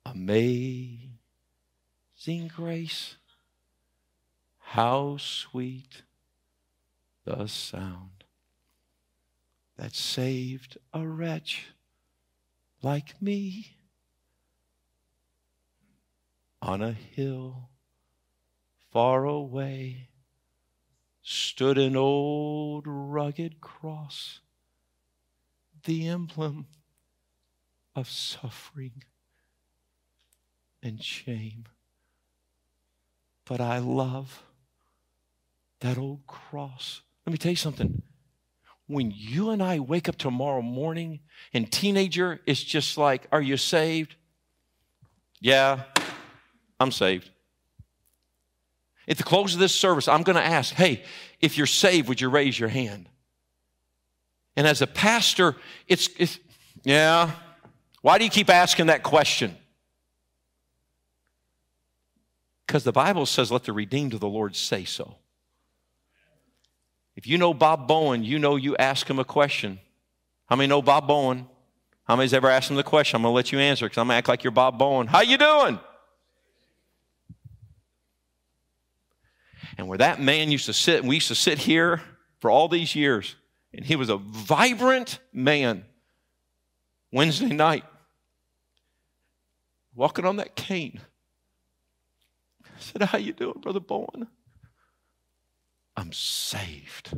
Amazing 0.05 1.11
grace. 2.55 3.17
How 4.59 5.17
sweet 5.19 6.03
the 7.25 7.47
sound 7.47 8.25
that 9.77 9.95
saved 9.95 10.79
a 10.93 11.07
wretch 11.07 11.69
like 12.83 13.21
me 13.21 13.77
on 16.63 16.83
a 16.83 16.93
hill 16.93 17.71
far 18.93 19.25
away 19.25 20.09
stood 21.23 21.79
an 21.79 21.97
old 21.97 22.85
rugged 22.87 23.61
cross, 23.61 24.41
the 25.85 26.09
emblem 26.09 26.67
of 27.95 28.09
suffering 28.09 29.05
and 30.83 31.03
shame. 31.03 31.65
But 33.45 33.61
I 33.61 33.79
love 33.79 34.43
that 35.81 35.99
old 35.99 36.27
cross. 36.27 37.03
Let 37.27 37.33
me 37.33 37.39
tell 37.39 37.51
you 37.51 37.57
something. 37.57 38.03
When 38.91 39.13
you 39.15 39.51
and 39.51 39.63
I 39.63 39.79
wake 39.79 40.09
up 40.09 40.17
tomorrow 40.17 40.63
morning 40.63 41.21
and 41.55 41.71
teenager 41.71 42.41
is 42.45 42.61
just 42.63 42.99
like, 42.99 43.29
Are 43.31 43.41
you 43.41 43.57
saved? 43.57 44.17
Yeah, 45.41 45.85
I'm 46.81 46.91
saved. 46.91 47.31
At 49.07 49.17
the 49.17 49.23
close 49.23 49.55
of 49.55 49.61
this 49.61 49.73
service, 49.73 50.09
I'm 50.09 50.25
going 50.25 50.35
to 50.35 50.45
ask, 50.45 50.75
Hey, 50.75 51.05
if 51.41 51.57
you're 51.57 51.69
saved, 51.69 52.09
would 52.09 52.21
you 52.21 52.29
raise 52.29 52.59
your 52.59 52.69
hand? 52.69 53.09
And 54.57 54.67
as 54.67 54.83
a 54.83 54.89
pastor, 54.89 55.55
it's, 55.87 56.09
it's 56.19 56.41
yeah. 56.83 57.31
Why 58.03 58.19
do 58.19 58.25
you 58.25 58.31
keep 58.31 58.51
asking 58.51 58.87
that 58.87 59.05
question? 59.05 59.57
Because 62.67 62.83
the 62.83 62.93
Bible 62.93 63.25
says, 63.25 63.53
let 63.53 63.63
the 63.63 63.73
redeemed 63.73 64.15
of 64.15 64.21
the 64.21 64.29
Lord 64.29 64.57
say 64.57 64.85
so. 64.85 65.17
If 67.21 67.27
you 67.27 67.37
know 67.37 67.53
Bob 67.53 67.87
Bowen, 67.87 68.25
you 68.25 68.39
know 68.39 68.57
you 68.57 68.79
ask 68.79 69.09
him 69.09 69.19
a 69.19 69.27
question. 69.27 69.79
How 70.47 70.57
many 70.57 70.69
know 70.69 70.81
Bob 70.81 71.07
Bowen? 71.07 71.47
How 72.05 72.17
many's 72.17 72.33
ever 72.33 72.49
asked 72.49 72.71
him 72.71 72.77
the 72.77 72.83
question? 72.83 73.17
I'm 73.17 73.23
going 73.25 73.33
to 73.33 73.37
let 73.37 73.53
you 73.53 73.59
answer 73.59 73.85
because 73.85 73.99
I'm 73.99 74.07
going 74.07 74.15
to 74.15 74.19
act 74.21 74.29
like 74.29 74.43
you're 74.43 74.51
Bob 74.53 74.79
Bowen. 74.79 75.07
How 75.07 75.21
you 75.21 75.37
doing? 75.37 75.79
And 79.77 79.87
where 79.87 79.99
that 79.99 80.19
man 80.19 80.51
used 80.51 80.65
to 80.65 80.73
sit, 80.73 81.01
and 81.01 81.09
we 81.11 81.17
used 81.17 81.29
to 81.29 81.35
sit 81.35 81.59
here 81.59 82.01
for 82.39 82.51
all 82.51 82.69
these 82.69 82.95
years, 82.95 83.37
and 83.75 83.85
he 83.85 83.97
was 83.97 84.09
a 84.09 84.17
vibrant 84.17 85.19
man. 85.31 85.85
Wednesday 87.13 87.49
night, 87.55 87.85
walking 89.95 90.25
on 90.25 90.37
that 90.37 90.57
cane. 90.57 91.03
I 92.65 92.81
said, 92.81 93.03
How 93.03 93.19
you 93.19 93.35
doing, 93.35 93.61
Brother 93.61 93.81
Bowen? 93.81 94.27
I'm 96.01 96.13
saved. 96.13 97.13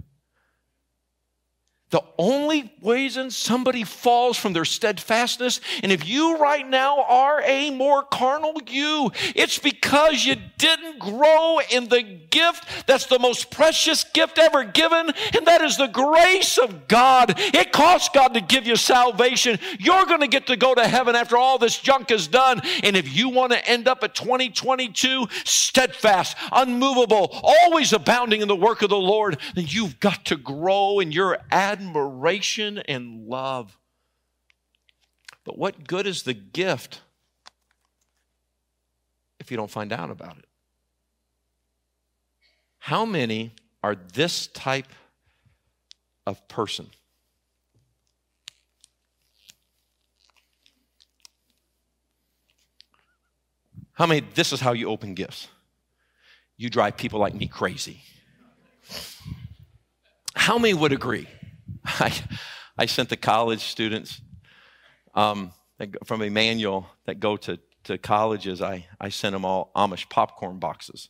The 1.93 2.03
only 2.17 2.73
reason 2.83 3.31
somebody 3.31 3.85
falls 3.85 4.39
from 4.39 4.55
their 4.55 4.65
steadfastness, 4.65 5.61
and 5.83 5.93
if 5.93 6.09
you 6.09 6.39
right 6.39 6.67
now 6.67 7.03
are 7.03 7.43
a 7.45 7.71
more 7.71 8.03
carnal 8.03 8.55
you, 8.67 9.11
it's 9.35 9.59
because 9.59 10.25
you 10.25 10.37
didn't 10.57 10.99
grow 10.99 11.59
in 11.71 11.89
the 11.89 12.03
gift 12.03 12.87
that's 12.87 13.07
the 13.07 13.19
most 13.19 13.51
precious 13.51 14.05
gift 14.05 14.39
ever 14.39 14.65
given, 14.65 15.11
and 15.37 15.47
that 15.47 15.61
is 15.61 15.77
the 15.77 15.87
grace 15.87 16.57
of 16.57 16.89
God. 16.89 17.35
It 17.37 17.73
costs 17.73 18.09
God 18.15 18.33
to 18.35 18.41
give 18.41 18.67
you 18.67 18.77
salvation. 18.77 19.59
You're 19.79 20.07
going 20.07 20.21
to 20.21 20.29
get 20.29 20.47
to 20.47 20.57
go 20.57 20.75
to 20.75 20.89
heaven 20.89 21.15
after 21.15 21.37
all 21.37 21.59
this 21.59 21.79
junk 21.79 22.11
is 22.11 22.27
done. 22.27 22.63
And 22.83 22.97
if 22.97 23.15
you 23.15 23.29
want 23.29 23.53
to 23.53 23.69
end 23.69 23.87
up 23.87 24.03
at 24.03 24.15
2022 24.15 25.27
steadfast, 25.45 26.39
unmovable, 26.51 27.39
always 27.43 27.93
abounding 27.93 28.41
in 28.41 28.49
the 28.49 28.57
work 28.57 28.81
of 28.81 28.89
the 28.89 28.97
Lord, 28.97 29.39
then 29.55 29.67
you've 29.69 30.01
got 30.01 30.25
to 30.27 30.37
grow 30.37 31.01
in 31.01 31.13
your 31.13 31.39
ad 31.51 31.82
admiration 31.83 32.79
and 32.79 33.27
love. 33.27 33.77
But 35.45 35.59
what 35.59 35.87
good 35.87 36.07
is 36.07 36.23
the 36.23 36.35
gift 36.35 37.01
if 39.41 39.51
you 39.51 39.57
don't 39.57 39.71
find 39.71 39.93
out 39.93 40.11
about 40.11 40.39
it? 40.39 40.45
How 42.79 43.05
many 43.05 43.53
are 43.83 43.97
this 44.13 44.47
type 44.49 44.93
of 46.27 46.47
person? 46.49 46.89
How 53.95 54.07
many, 54.07 54.21
this 54.35 54.53
is 54.53 54.61
how 54.61 54.73
you 54.73 54.89
open 54.89 55.15
gifts? 55.15 55.49
You 56.57 56.71
drive 56.71 56.97
people 56.97 57.21
like 57.21 57.35
me 57.35 57.47
crazy. 57.47 58.03
How 60.35 60.59
many 60.59 60.75
would 60.75 60.93
agree? 60.93 61.29
I, 62.01 62.13
I 62.79 62.87
sent 62.87 63.09
the 63.09 63.17
college 63.17 63.63
students 63.63 64.21
um, 65.15 65.53
from 66.05 66.23
Emmanuel 66.23 66.89
that 67.07 67.21
go 67.21 67.37
to, 67.39 67.59
to 67.85 67.99
colleges, 67.99 68.63
I, 68.63 68.87
I 69.01 69.09
sent 69.09 69.33
them 69.33 69.45
all 69.45 69.71
Amish 69.77 70.09
popcorn 70.09 70.59
boxes 70.59 71.09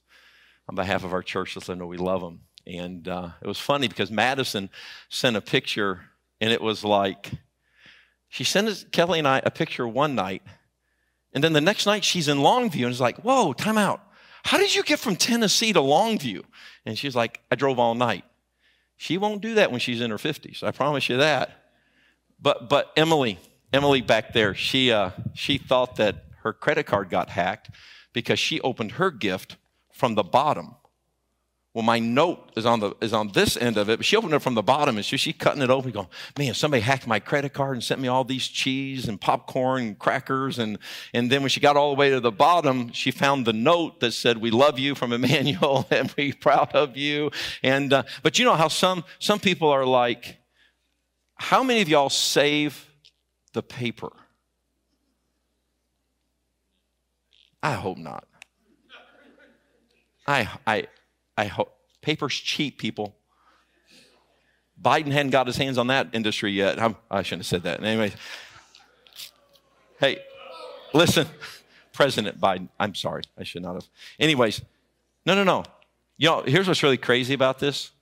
on 0.69 0.75
behalf 0.75 1.05
of 1.05 1.13
our 1.13 1.23
church. 1.23 1.57
Let 1.57 1.67
them 1.67 1.79
know 1.79 1.87
we 1.87 1.99
love 1.99 2.21
them. 2.21 2.41
And 2.67 3.07
uh, 3.09 3.31
it 3.41 3.47
was 3.47 3.59
funny 3.59 3.89
because 3.89 4.11
Madison 4.11 4.71
sent 5.09 5.37
a 5.37 5.41
picture, 5.41 6.01
and 6.41 6.53
it 6.53 6.63
was 6.63 6.85
like, 6.85 7.31
she 8.29 8.45
sent 8.45 8.69
us, 8.69 8.85
Kelly 8.93 9.19
and 9.19 9.29
I 9.29 9.43
a 9.45 9.51
picture 9.51 9.87
one 9.87 10.15
night, 10.15 10.43
and 11.35 11.43
then 11.43 11.53
the 11.53 11.61
next 11.61 11.87
night 11.87 12.05
she's 12.05 12.29
in 12.29 12.39
Longview 12.39 12.85
and 12.85 12.93
is 12.93 13.01
like, 13.01 13.19
whoa, 13.19 13.53
time 13.53 13.79
out. 13.79 14.01
How 14.45 14.59
did 14.59 14.75
you 14.75 14.83
get 14.83 14.99
from 14.99 15.17
Tennessee 15.17 15.73
to 15.73 15.81
Longview? 15.81 16.43
And 16.85 16.99
she's 16.99 17.17
like, 17.17 17.41
I 17.51 17.55
drove 17.55 17.79
all 17.79 17.95
night. 17.95 18.25
She 19.03 19.19
won't 19.19 19.41
do 19.41 19.55
that 19.55 19.73
when 19.73 19.81
she's 19.81 20.01
in 20.01 20.13
her 20.13 20.17
50s. 20.17 20.63
I 20.63 20.71
promise 20.71 21.09
you 21.09 21.17
that. 21.17 21.51
But, 22.41 22.69
but 22.69 22.93
Emily, 22.97 23.37
Emily 23.73 24.01
back 24.01 24.33
there, 24.33 24.55
she, 24.55 24.93
uh, 24.93 25.11
she 25.35 25.59
thought 25.59 25.97
that 25.97 26.27
her 26.45 26.53
credit 26.53 26.87
card 26.87 27.11
got 27.11 27.31
hacked 27.31 27.71
because 28.13 28.39
she 28.39 28.61
opened 28.61 28.93
her 28.93 29.11
gift 29.11 29.57
from 29.93 30.15
the 30.15 30.23
bottom. 30.23 30.77
Well, 31.75 31.83
my 31.83 31.99
note 31.99 32.51
is 32.55 32.67
on 32.67 32.81
the 32.81 32.95
is 33.01 33.15
on 33.15 33.29
this 33.29 33.57
end 33.57 33.79
of 33.79 33.89
it, 33.89 33.99
but 33.99 34.05
she 34.05 34.15
opened 34.15 34.35
it 34.35 34.41
from 34.41 34.55
the 34.55 34.63
bottom 34.63 34.97
and 34.97 35.05
she, 35.05 35.17
she 35.17 35.33
cutting 35.33 35.63
it 35.63 35.71
open, 35.71 35.91
going, 35.91 36.09
Man, 36.39 36.53
somebody 36.53 36.83
hacked 36.83 37.07
my 37.07 37.19
credit 37.19 37.55
card 37.55 37.77
and 37.77 37.83
sent 37.83 37.99
me 37.99 38.09
all 38.09 38.25
these 38.25 38.47
cheese 38.47 39.09
and 39.09 39.19
popcorn 39.19 39.83
and 39.83 39.99
crackers. 39.99 40.59
And 40.59 40.79
and 41.15 41.31
then 41.31 41.41
when 41.41 41.49
she 41.49 41.61
got 41.61 41.79
all 41.79 41.95
the 41.95 41.99
way 41.99 42.11
to 42.11 42.21
the 42.21 42.31
bottom, 42.31 42.93
she 42.93 43.11
found 43.11 43.47
the 43.47 43.55
note 43.55 44.01
that 44.01 44.13
said, 44.13 44.37
We 44.37 44.51
love 44.51 44.79
you 44.79 44.95
from 44.95 45.15
Emmanuel 45.15 45.87
and 45.91 46.13
we're 46.15 46.35
proud 46.35 46.73
of 46.75 46.99
you. 46.99 47.31
And 47.63 47.91
uh, 47.95 48.03
but 48.23 48.39
you 48.39 48.45
know 48.45 48.55
how 48.55 48.69
some 48.69 49.03
some 49.19 49.41
people 49.41 49.71
are 49.71 49.87
like, 49.87 50.37
How 51.37 51.63
many 51.63 51.81
of 51.81 51.89
y'all 51.89 52.11
save 52.11 52.87
the 53.55 53.63
paper? 53.63 54.13
I 57.63 57.73
hope 57.73 57.97
not. 57.97 58.29
I 60.27 60.51
I 60.67 60.89
I 61.37 61.47
hope 61.47 61.77
paper's 62.01 62.35
cheap, 62.35 62.79
people. 62.79 63.17
Biden 64.81 65.13
hadn't 65.13 65.31
got 65.31 65.47
his 65.47 65.57
hands 65.57 65.79
on 65.79 65.87
that 65.89 66.09
industry 66.13 66.53
yet. 66.53 66.81
I'm, 66.81 66.97
I 67.11 67.23
should 67.23 67.37
not 67.37 67.41
have 67.41 67.47
said 67.47 67.63
that. 67.63 67.85
Anyway, 67.85 68.13
hey, 70.01 70.19
listen, 70.93 71.27
President 71.93 72.41
Biden. 72.41 72.69
I'm 72.81 72.95
sorry, 72.95 73.23
I 73.39 73.45
should 73.45 73.63
not 73.63 73.75
have. 73.75 73.89
Anyways, 74.19 74.61
no, 75.25 75.35
no, 75.35 75.45
no. 75.45 75.65
You 76.17 76.29
know, 76.29 76.43
here's 76.43 76.67
what's 76.67 76.83
really 76.83 76.97
crazy 76.97 77.35
about 77.35 77.59
this 77.59 77.93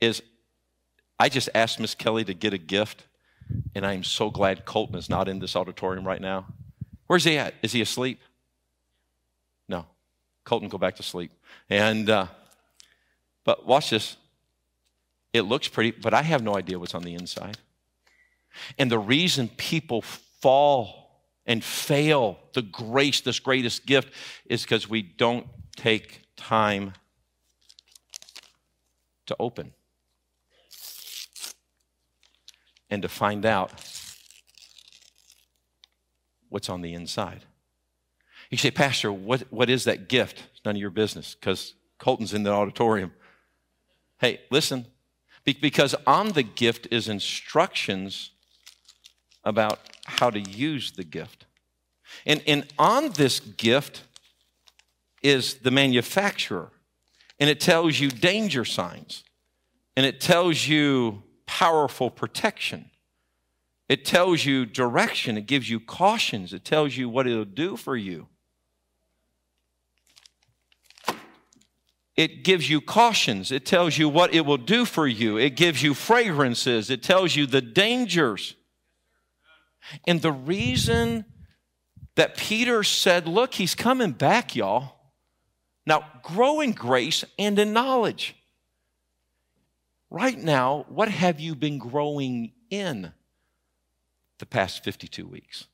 is 0.00 0.22
I 1.18 1.28
just 1.28 1.48
asked 1.54 1.80
Miss 1.80 1.94
Kelly 1.94 2.24
to 2.24 2.34
get 2.34 2.52
a 2.52 2.58
gift, 2.58 3.04
and 3.74 3.86
I 3.86 3.92
am 3.92 4.04
so 4.04 4.30
glad 4.30 4.64
Colton 4.64 4.96
is 4.96 5.08
not 5.08 5.28
in 5.28 5.38
this 5.38 5.56
auditorium 5.56 6.06
right 6.06 6.20
now. 6.20 6.46
Where's 7.06 7.24
he 7.24 7.38
at? 7.38 7.54
Is 7.62 7.72
he 7.72 7.80
asleep? 7.80 8.20
No. 9.68 9.86
Colton, 10.44 10.68
go 10.68 10.78
back 10.78 10.96
to 10.96 11.02
sleep. 11.02 11.32
And 11.70 12.10
uh, 12.10 12.26
but 13.46 13.64
watch 13.64 13.88
this. 13.88 14.16
It 15.32 15.42
looks 15.42 15.68
pretty, 15.68 15.92
but 15.92 16.12
I 16.12 16.22
have 16.22 16.42
no 16.42 16.56
idea 16.56 16.78
what's 16.78 16.94
on 16.94 17.04
the 17.04 17.14
inside. 17.14 17.56
And 18.78 18.90
the 18.90 18.98
reason 18.98 19.48
people 19.56 20.02
fall 20.02 21.22
and 21.46 21.62
fail 21.62 22.38
the 22.54 22.62
grace, 22.62 23.20
this 23.20 23.38
greatest 23.38 23.86
gift, 23.86 24.12
is 24.46 24.62
because 24.62 24.90
we 24.90 25.00
don't 25.00 25.46
take 25.76 26.22
time 26.36 26.92
to 29.26 29.36
open 29.38 29.72
and 32.90 33.02
to 33.02 33.08
find 33.08 33.46
out 33.46 33.72
what's 36.48 36.68
on 36.68 36.80
the 36.80 36.94
inside. 36.94 37.44
You 38.50 38.58
say, 38.58 38.70
Pastor, 38.70 39.12
what, 39.12 39.42
what 39.50 39.70
is 39.70 39.84
that 39.84 40.08
gift? 40.08 40.42
It's 40.52 40.64
none 40.64 40.76
of 40.76 40.80
your 40.80 40.90
business 40.90 41.34
because 41.34 41.74
Colton's 41.98 42.32
in 42.34 42.42
the 42.42 42.50
auditorium. 42.50 43.12
Hey, 44.18 44.40
listen, 44.50 44.86
because 45.44 45.94
on 46.06 46.32
the 46.32 46.42
gift 46.42 46.88
is 46.90 47.08
instructions 47.08 48.30
about 49.44 49.78
how 50.04 50.30
to 50.30 50.40
use 50.40 50.92
the 50.92 51.04
gift. 51.04 51.46
And, 52.24 52.42
and 52.46 52.66
on 52.78 53.10
this 53.10 53.40
gift 53.40 54.02
is 55.22 55.54
the 55.56 55.70
manufacturer, 55.70 56.70
and 57.38 57.50
it 57.50 57.60
tells 57.60 58.00
you 58.00 58.10
danger 58.10 58.64
signs, 58.64 59.24
and 59.96 60.06
it 60.06 60.20
tells 60.20 60.66
you 60.66 61.22
powerful 61.46 62.10
protection. 62.10 62.90
It 63.88 64.04
tells 64.04 64.44
you 64.44 64.66
direction, 64.66 65.36
it 65.36 65.46
gives 65.46 65.70
you 65.70 65.78
cautions, 65.78 66.52
it 66.52 66.64
tells 66.64 66.96
you 66.96 67.08
what 67.08 67.26
it'll 67.26 67.44
do 67.44 67.76
for 67.76 67.96
you. 67.96 68.28
It 72.16 72.44
gives 72.44 72.70
you 72.70 72.80
cautions. 72.80 73.52
It 73.52 73.66
tells 73.66 73.98
you 73.98 74.08
what 74.08 74.34
it 74.34 74.46
will 74.46 74.56
do 74.56 74.86
for 74.86 75.06
you. 75.06 75.36
It 75.36 75.54
gives 75.54 75.82
you 75.82 75.92
fragrances. 75.92 76.88
It 76.88 77.02
tells 77.02 77.36
you 77.36 77.46
the 77.46 77.60
dangers. 77.60 78.54
And 80.06 80.22
the 80.22 80.32
reason 80.32 81.26
that 82.14 82.36
Peter 82.36 82.82
said, 82.82 83.28
Look, 83.28 83.54
he's 83.54 83.74
coming 83.74 84.12
back, 84.12 84.56
y'all. 84.56 84.94
Now, 85.86 86.04
grow 86.22 86.60
in 86.60 86.72
grace 86.72 87.24
and 87.38 87.58
in 87.58 87.72
knowledge. 87.72 88.34
Right 90.10 90.38
now, 90.38 90.86
what 90.88 91.08
have 91.08 91.38
you 91.38 91.54
been 91.54 91.78
growing 91.78 92.52
in 92.70 93.12
the 94.38 94.46
past 94.46 94.82
52 94.82 95.26
weeks? 95.26 95.66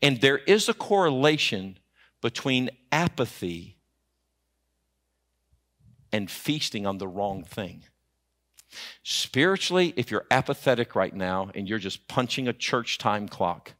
And 0.00 0.20
there 0.20 0.38
is 0.38 0.68
a 0.68 0.74
correlation 0.74 1.78
between 2.22 2.70
apathy 2.90 3.76
and 6.12 6.30
feasting 6.30 6.86
on 6.86 6.98
the 6.98 7.08
wrong 7.08 7.44
thing. 7.44 7.84
Spiritually, 9.02 9.92
if 9.96 10.10
you're 10.10 10.26
apathetic 10.30 10.94
right 10.94 11.14
now 11.14 11.50
and 11.54 11.68
you're 11.68 11.78
just 11.78 12.06
punching 12.08 12.46
a 12.46 12.52
church 12.52 12.98
time 12.98 13.28
clock 13.28 13.74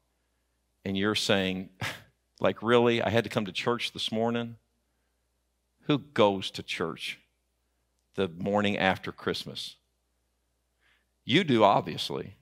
and 0.84 0.96
you're 0.96 1.14
saying, 1.14 1.70
like, 2.40 2.62
really, 2.62 3.02
I 3.02 3.10
had 3.10 3.24
to 3.24 3.30
come 3.30 3.44
to 3.44 3.52
church 3.52 3.92
this 3.92 4.10
morning? 4.10 4.56
Who 5.82 5.98
goes 5.98 6.50
to 6.52 6.62
church 6.62 7.18
the 8.14 8.28
morning 8.28 8.76
after 8.78 9.12
Christmas? 9.12 9.76
You 11.24 11.44
do, 11.44 11.62
obviously. 11.62 12.36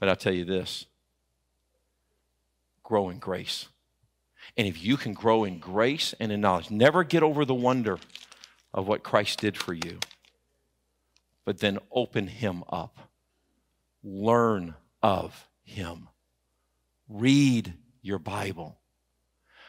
But 0.00 0.08
I'll 0.08 0.16
tell 0.16 0.34
you 0.34 0.44
this 0.44 0.86
grow 2.82 3.10
in 3.10 3.18
grace. 3.18 3.68
And 4.58 4.66
if 4.66 4.82
you 4.82 4.96
can 4.96 5.14
grow 5.14 5.44
in 5.44 5.60
grace 5.60 6.14
and 6.18 6.32
in 6.32 6.40
knowledge, 6.40 6.68
never 6.70 7.04
get 7.04 7.22
over 7.22 7.44
the 7.44 7.54
wonder 7.54 7.98
of 8.74 8.88
what 8.88 9.04
Christ 9.04 9.40
did 9.40 9.56
for 9.56 9.72
you, 9.72 10.00
but 11.44 11.60
then 11.60 11.78
open 11.92 12.26
Him 12.26 12.64
up. 12.68 12.98
Learn 14.02 14.74
of 15.00 15.48
Him. 15.62 16.08
Read 17.08 17.72
your 18.02 18.18
Bible. 18.18 18.76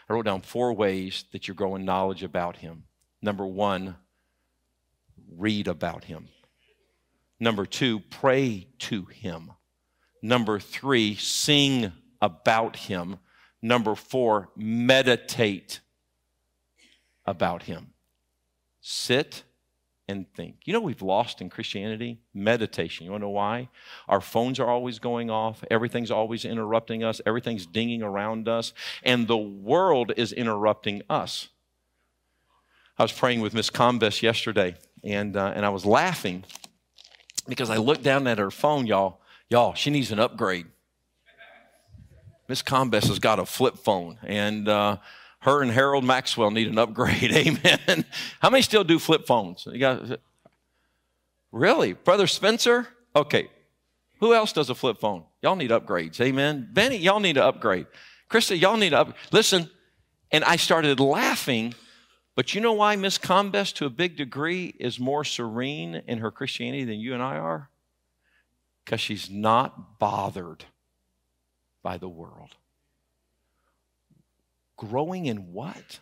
I 0.09 0.13
wrote 0.13 0.25
down 0.25 0.41
four 0.41 0.73
ways 0.73 1.23
that 1.33 1.47
you 1.47 1.53
grow 1.53 1.75
in 1.75 1.85
knowledge 1.85 2.23
about 2.23 2.57
Him. 2.57 2.85
Number 3.21 3.45
one, 3.45 3.95
read 5.37 5.67
about 5.67 6.05
Him. 6.05 6.29
Number 7.39 7.67
two, 7.67 7.99
pray 7.99 8.69
to 8.79 9.05
Him. 9.05 9.51
Number 10.23 10.59
three, 10.59 11.15
sing 11.15 11.91
about 12.19 12.75
Him. 12.75 13.19
Number 13.61 13.95
four, 13.95 14.49
meditate 14.55 15.81
about 17.25 17.63
Him. 17.63 17.93
Sit 18.81 19.43
and 20.09 20.25
think. 20.33 20.55
You 20.65 20.73
know, 20.73 20.79
we've 20.79 21.03
lost 21.03 21.39
in 21.39 21.49
Christianity 21.49 22.19
meditation. 22.33 23.05
You 23.05 23.11
want 23.11 23.21
to 23.21 23.27
know 23.27 23.31
why? 23.31 23.69
Our 24.07 24.21
phones 24.21 24.59
are 24.59 24.67
always 24.67 24.97
going 24.97 25.29
off, 25.29 25.63
everything's 25.69 26.09
always 26.09 26.45
interrupting 26.45 27.03
us, 27.03 27.21
everything's 27.25 27.67
dinging 27.67 28.01
around 28.01 28.47
us, 28.47 28.73
and 29.03 29.27
the 29.27 29.37
world 29.37 30.11
is 30.17 30.33
interrupting 30.33 31.03
us. 31.09 31.49
I 32.97 33.03
was 33.03 33.11
praying 33.11 33.41
with 33.41 33.53
Miss 33.53 33.69
Combes 33.69 34.23
yesterday, 34.23 34.75
and, 35.03 35.37
uh, 35.37 35.53
and 35.55 35.65
I 35.65 35.69
was 35.69 35.85
laughing 35.85 36.43
because 37.47 37.69
I 37.69 37.77
looked 37.77 38.03
down 38.03 38.25
at 38.25 38.39
her 38.39 38.51
phone, 38.51 38.87
y'all. 38.87 39.21
Y'all, 39.47 39.73
she 39.73 39.89
needs 39.89 40.11
an 40.11 40.19
upgrade. 40.19 40.65
Miss 42.49 42.63
Combes 42.63 43.07
has 43.07 43.19
got 43.19 43.37
a 43.37 43.45
flip 43.45 43.77
phone, 43.77 44.17
and 44.23 44.67
uh, 44.67 44.97
her 45.41 45.61
and 45.61 45.69
Harold 45.69 46.03
Maxwell 46.03 46.49
need 46.49 46.67
an 46.67 46.79
upgrade. 46.79 47.31
Amen. 47.31 48.03
How 48.41 48.49
many 48.49 48.63
still 48.63 48.83
do 48.83 48.97
flip 48.97 49.27
phones? 49.27 49.67
You 49.71 49.77
got 49.77 50.19
really, 51.51 51.93
brother 51.93 52.25
Spencer? 52.25 52.87
Okay. 53.15 53.49
Who 54.19 54.33
else 54.33 54.51
does 54.51 54.71
a 54.71 54.75
flip 54.75 54.99
phone? 54.99 55.23
Y'all 55.43 55.55
need 55.55 55.69
upgrades. 55.69 56.19
Amen. 56.19 56.67
Benny, 56.73 56.97
y'all 56.97 57.19
need 57.19 57.33
to 57.33 57.45
upgrade. 57.45 57.85
Krista, 58.31 58.59
y'all 58.59 58.77
need 58.77 58.89
to. 58.89 59.13
Listen, 59.31 59.69
and 60.31 60.43
I 60.43 60.55
started 60.55 60.99
laughing. 60.99 61.75
But 62.35 62.55
you 62.55 62.61
know 62.61 62.73
why 62.73 62.95
Miss 62.95 63.17
Combes, 63.17 63.71
to 63.73 63.85
a 63.85 63.89
big 63.89 64.17
degree, 64.17 64.73
is 64.79 64.99
more 64.99 65.23
serene 65.23 66.01
in 66.07 66.17
her 66.17 66.31
Christianity 66.31 66.83
than 66.83 66.99
you 66.99 67.13
and 67.13 67.21
I 67.21 67.37
are? 67.37 67.69
Because 68.83 69.01
she's 69.01 69.29
not 69.29 69.99
bothered 69.99 70.65
by 71.81 71.97
the 71.97 72.09
world. 72.09 72.55
Growing 74.77 75.25
in 75.25 75.53
what? 75.53 75.99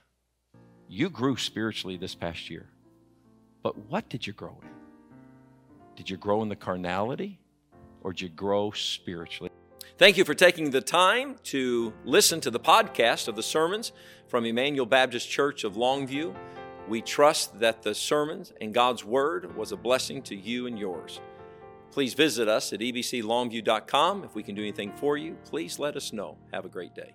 You 0.88 1.10
grew 1.10 1.38
spiritually 1.38 1.98
this 1.98 2.16
past 2.16 2.50
year. 2.50 2.68
But 3.64 3.78
what 3.90 4.08
did 4.10 4.26
you 4.26 4.34
grow 4.34 4.58
in? 4.62 4.70
Did 5.96 6.10
you 6.10 6.18
grow 6.18 6.42
in 6.44 6.50
the 6.50 6.56
carnality 6.56 7.40
or 8.02 8.14
did 8.14 8.22
you 8.22 8.30
grow 8.30 8.72
spiritually? 8.72 9.52
Thank 9.98 10.18
you 10.18 10.24
for 10.26 10.36
taking 10.36 10.70
the 10.70 10.82
time 10.82 11.38
to 11.46 11.92
listen 12.06 12.40
to 12.42 12.52
the 12.52 12.60
podcast 12.60 13.28
of 13.28 13.36
the 13.36 13.42
sermons 13.42 13.92
from 14.28 14.46
Emmanuel 14.46 14.86
Baptist 14.86 15.28
Church 15.28 15.64
of 15.64 15.74
Longview. 15.74 16.36
We 16.88 17.02
trust 17.02 17.60
that 17.60 17.82
the 17.82 17.96
sermons 17.96 18.54
and 18.62 18.74
God's 18.74 19.04
Word 19.04 19.58
was 19.58 19.72
a 19.72 19.76
blessing 19.76 20.22
to 20.24 20.36
you 20.36 20.68
and 20.68 20.78
yours. 20.78 21.20
Please 21.92 22.14
visit 22.14 22.48
us 22.48 22.74
at 22.74 22.80
ebclongview.com. 22.80 24.24
If 24.24 24.36
we 24.36 24.44
can 24.44 24.56
do 24.56 24.62
anything 24.62 24.92
for 24.98 25.18
you, 25.18 25.38
please 25.46 25.80
let 25.80 25.96
us 25.96 26.14
know. 26.14 26.38
Have 26.54 26.66
a 26.66 26.70
great 26.70 26.94
day. 26.94 27.14